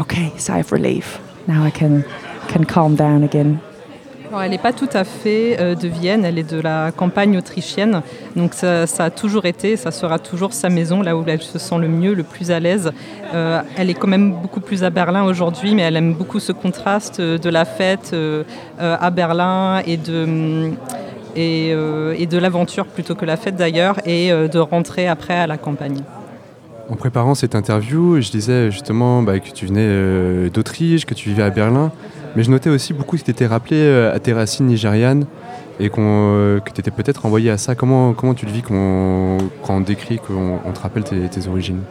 [0.00, 1.20] okay, sigh of relief.
[1.46, 2.04] Now I can
[2.48, 3.60] can calm down again.
[4.40, 8.02] Elle n'est pas tout à fait euh, de Vienne, elle est de la campagne autrichienne.
[8.34, 11.78] Donc ça, a toujours été, ça sera toujours sa maison, là où elle se sent
[11.78, 12.92] le mieux, le plus à l'aise.
[13.34, 16.52] Euh, elle est quand même beaucoup plus à Berlin aujourd'hui, mais elle aime beaucoup ce
[16.52, 18.14] contraste euh, de la fête
[18.78, 20.76] à Berlin et de, hum,
[21.36, 26.00] et, de l'aventure plutôt que la fête d'ailleurs, et de rentrer après à la campagne.
[26.90, 31.44] En préparant cette interview, je disais justement bah, que tu venais d'Autriche, que tu vivais
[31.44, 31.92] à Berlin,
[32.36, 35.24] mais je notais aussi beaucoup que tu étais rappelé euh, à tes racines nigérianes
[35.80, 36.02] et qu'on,
[36.36, 37.74] euh, que tu étais peut-être envoyé à ça.
[37.74, 41.48] Comment, comment tu le vis qu'on- quand on décrit, qu'on on te rappelle tes, tes
[41.48, 41.82] origines?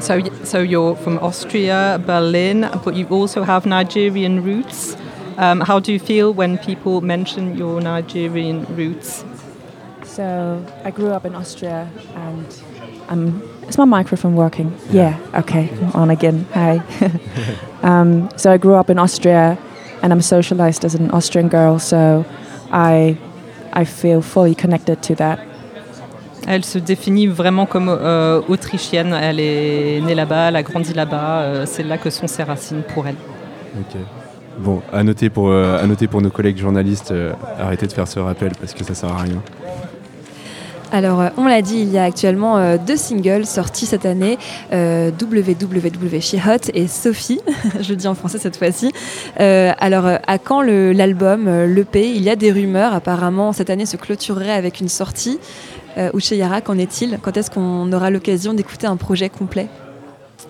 [0.00, 4.96] So, y- so you're from Austria, Berlin, but you also have Nigerian roots.
[5.38, 9.24] Um, how do you feel when people mention your Nigerian roots?
[10.04, 10.22] So
[10.84, 11.86] I grew up in Austria,
[12.16, 12.46] and
[13.10, 14.72] um, is my microphone working?
[14.90, 15.16] Yeah.
[15.34, 15.70] Okay.
[15.94, 16.46] On again.
[16.54, 16.80] Hi.
[17.82, 19.56] um, so I grew up in Austria,
[20.02, 21.78] and I'm socialized as an Austrian girl.
[21.78, 22.24] So
[22.72, 23.16] I
[23.72, 25.38] I feel fully connected to that.
[26.46, 29.12] Elle se définit vraiment comme euh, autrichienne.
[29.12, 31.42] Elle est née là-bas, elle a grandi là-bas.
[31.42, 33.16] euh, c'est là que sont ses racines pour elle.
[33.78, 34.00] Ok.
[34.58, 38.08] Bon, à noter pour, euh, à noter pour nos collègues journalistes, euh, arrêtez de faire
[38.08, 39.42] ce rappel parce que ça sert à rien.
[40.92, 44.38] Alors, euh, on l'a dit, il y a actuellement euh, deux singles sortis cette année,
[44.72, 47.40] euh, WWW She Hot et Sophie,
[47.80, 48.90] je le dis en français cette fois-ci.
[49.38, 53.70] Euh, alors, à quand le- l'album, euh, l'EP Il y a des rumeurs, apparemment, cette
[53.70, 55.38] année se clôturerait avec une sortie.
[55.96, 57.18] Euh, Uche Yara, qu'en est-il?
[57.22, 59.68] Quand est-ce qu'on aura l'occasion d'écouter un projet complet?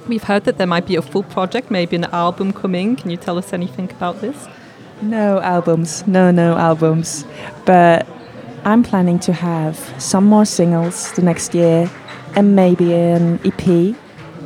[0.09, 2.97] We've heard that there might be a full project, maybe an album coming.
[2.97, 4.35] Can you tell us anything about this?
[5.03, 7.27] No albums, no, no albums.
[7.67, 8.07] But
[8.65, 11.89] I'm planning to have some more singles the next year
[12.37, 13.95] and maybe an EP.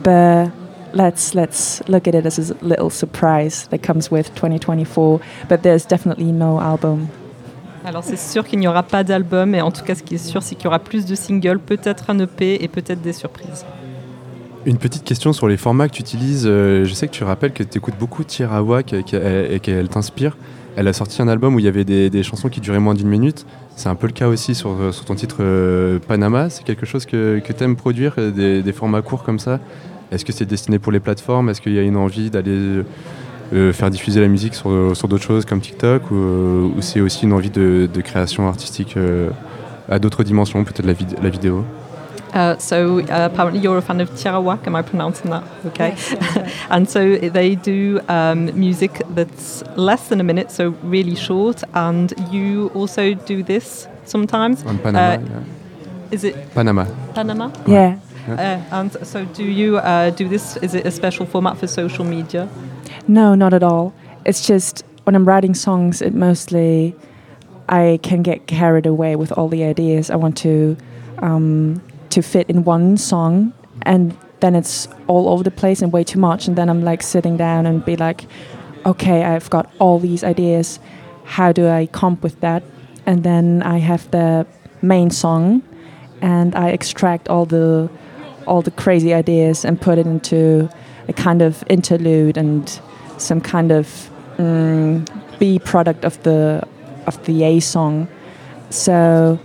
[0.02, 0.50] But
[0.92, 5.20] let's let's look at it as a little surprise that comes with 2024.
[5.48, 7.08] But there's definitely no album.
[7.84, 10.26] Alors c'est sûr qu'il n'y aura pas d'album, et en tout cas ce qui est
[10.26, 13.66] sûr c'est qu'il y aura plus de singles, peut-être un EP et peut-être des surprises.
[14.64, 16.46] Une petite question sur les formats que tu utilises.
[16.46, 20.38] Euh, je sais que tu rappelles que tu écoutes beaucoup Tirawa et qu'elle t'inspire.
[20.76, 22.94] Elle a sorti un album où il y avait des, des chansons qui duraient moins
[22.94, 23.44] d'une minute.
[23.76, 26.48] C'est un peu le cas aussi sur, sur ton titre euh, Panama.
[26.48, 29.58] C'est quelque chose que, que tu aimes produire, euh, des, formats courts comme ça?
[30.12, 31.48] Est-ce que c'est destiné pour les plateformes?
[31.48, 32.84] Est-ce qu'il y a une envie d'aller
[33.52, 36.10] euh, faire diffuser la musique sur, sur d'autres choses comme TikTok?
[36.10, 39.30] Ou, euh, c'est aussi une envie de, de création artistique euh,
[39.88, 41.64] à d'autres dimensions, peut-être la vidéo?
[42.34, 45.96] Uh, so uh, apparently you're a fan of Tirawak, am I pronouncing that okay?
[46.70, 51.62] and so they do um, music that's less than a minute, so really short.
[51.74, 54.64] And you also do this sometimes.
[54.64, 55.42] On Panama, Uh, yeah.
[56.10, 56.86] Is it Panama.
[57.14, 57.50] Panama?
[57.66, 57.98] Yeah.
[58.28, 60.56] Uh, and so do you uh, do this?
[60.56, 62.48] Is it a special format for social media?
[63.06, 63.92] No, not at all.
[64.24, 66.96] It's just when I'm writing songs, it mostly
[67.68, 70.76] I can get carried away with all the ideas I want to
[71.18, 71.80] um,
[72.14, 73.52] to fit in one song,
[73.82, 76.46] and then it's all over the place and way too much.
[76.48, 78.26] And then I'm like sitting down and be like,
[78.86, 80.78] okay, I've got all these ideas.
[81.24, 82.62] How do I comp with that?
[83.06, 84.46] And then I have the
[84.82, 85.62] main song,
[86.20, 87.90] and I extract all the
[88.46, 90.68] all the crazy ideas and put it into
[91.08, 92.80] a kind of interlude and
[93.16, 95.06] some kind of mm,
[95.38, 96.62] B product of the
[97.06, 98.08] of the A song.
[98.70, 99.38] So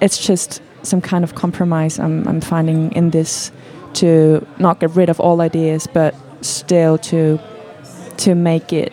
[0.00, 3.50] it's just some kind of compromise I'm, I'm finding in this
[3.94, 7.38] to not get rid of all ideas, but still to
[8.18, 8.92] to make it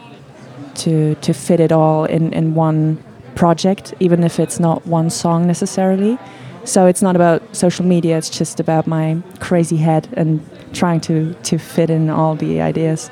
[0.76, 2.98] to to fit it all in, in one
[3.36, 6.18] project, even if it's not one song necessarily.
[6.66, 10.40] So it's not about social media, it's just about my crazy head and
[10.74, 13.10] trying to, to fit in all the ideas.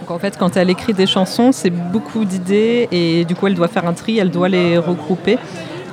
[0.00, 3.54] Donc en fait, quand elle écrit des chansons, c'est beaucoup d'idées et du coup, elle
[3.54, 5.38] doit faire un tri, elle doit les regrouper.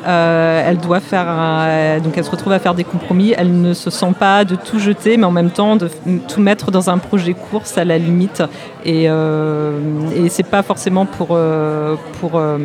[0.06, 3.34] Euh, elle doit faire un- donc elle se retrouve à faire des compromis.
[3.38, 5.90] Elle ne se sent pas de tout jeter, mais en même temps de
[6.28, 8.44] tout mettre dans un projet course à la limite.
[8.86, 9.80] Et, euh,
[10.16, 12.58] et c'est pas forcément pour euh, pour euh,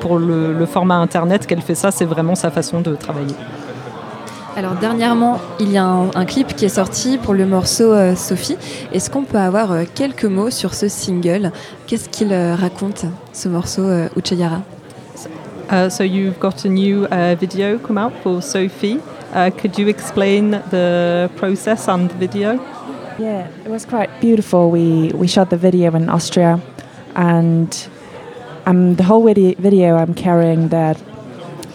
[0.00, 1.90] pour, le, format internet qu'elle fait ça.
[1.90, 3.34] C'est vraiment sa façon de travailler.
[4.56, 8.56] Alors dernièrement, il y a un, clip qui est sorti pour le morceau euh, Sophie.
[8.92, 11.52] Est-ce qu'on peut avoir euh, quelques mots sur ce single?
[11.86, 14.62] Qu'est-ce qu'il euh, raconte, ce morceau euh, Ucheyara?
[15.68, 19.00] Uh, so you've got a new uh, video come out for Sophie.
[19.32, 22.54] Uh, could you explain the process and the video?
[23.18, 24.70] Yeah, it was quite beautiful.
[24.70, 26.60] We we shot the video in Austria,
[27.14, 27.88] and
[28.64, 30.96] um, the whole vide- video I'm carrying that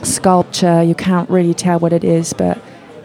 [0.01, 0.81] sculpture.
[0.81, 2.57] You can't really tell what it is, but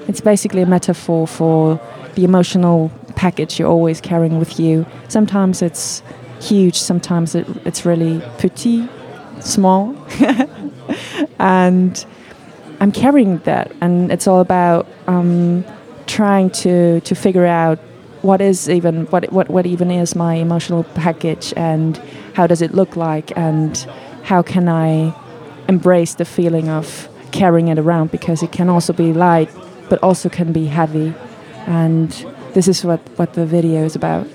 [0.08, 1.78] it's basically a metaphor for
[2.14, 4.86] the emotional package you're always carrying with you.
[5.08, 6.02] Sometimes it's
[6.40, 8.88] huge, sometimes it, it's really petit,
[9.40, 9.94] small.
[11.38, 12.04] and
[12.80, 15.64] I'm carrying that, and it's all about um,
[16.06, 17.78] trying to, to figure out
[18.22, 21.96] what is even what, what what even is my emotional package and
[22.34, 23.76] how does it look like and
[24.24, 25.14] how can I
[25.68, 28.10] embrace the feeling of carrying it around?
[28.10, 29.48] Because it can also be light
[29.88, 31.14] but also can be heavy.
[31.66, 32.10] And
[32.54, 34.26] this is what what the video is about.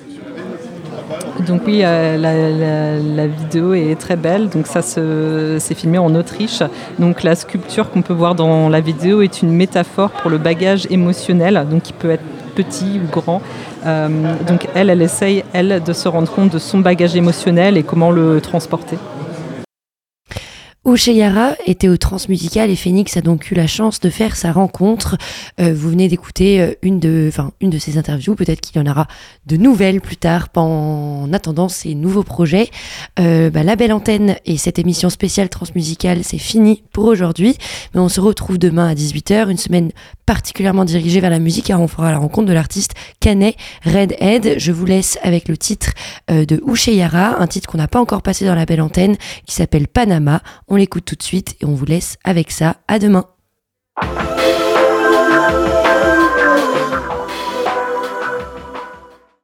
[1.39, 4.49] Donc oui, euh, la, vidéo est très belle.
[4.49, 6.61] Donc ça, c'est filmé en Autriche.
[6.99, 10.87] Donc la sculpture qu'on peut voir dans la vidéo est une métaphore pour le bagage
[10.89, 12.23] émotionnel, donc qui peut être
[12.55, 13.41] petit ou grand.
[13.85, 14.09] Euh,
[14.47, 18.11] donc elle, elle essaye, elle, de se rendre compte de son bagage émotionnel et comment
[18.11, 18.97] le transporter.
[20.85, 25.17] Yara était au Transmusical et Phoenix a donc eu la chance de faire sa rencontre.
[25.59, 28.35] Euh, vous venez d'écouter euh, une de, enfin ses interviews.
[28.35, 29.07] Peut-être qu'il y en aura
[29.45, 32.69] de nouvelles plus tard en attendant ses nouveaux projets.
[33.19, 37.57] Euh, bah, la belle antenne et cette émission spéciale Transmusicale, c'est fini pour aujourd'hui.
[37.93, 39.91] Mais on se retrouve demain à 18h, une semaine
[40.25, 43.55] particulièrement dirigée vers la musique car on fera la rencontre de l'artiste Canet
[43.85, 44.55] Redhead.
[44.57, 45.91] Je vous laisse avec le titre
[46.29, 46.61] de
[46.91, 49.15] Yara, un titre qu'on n'a pas encore passé dans la belle antenne
[49.45, 50.41] qui s'appelle Panama.
[50.73, 52.77] On l'écoute tout de suite et on vous laisse avec ça.
[52.87, 53.32] À demain.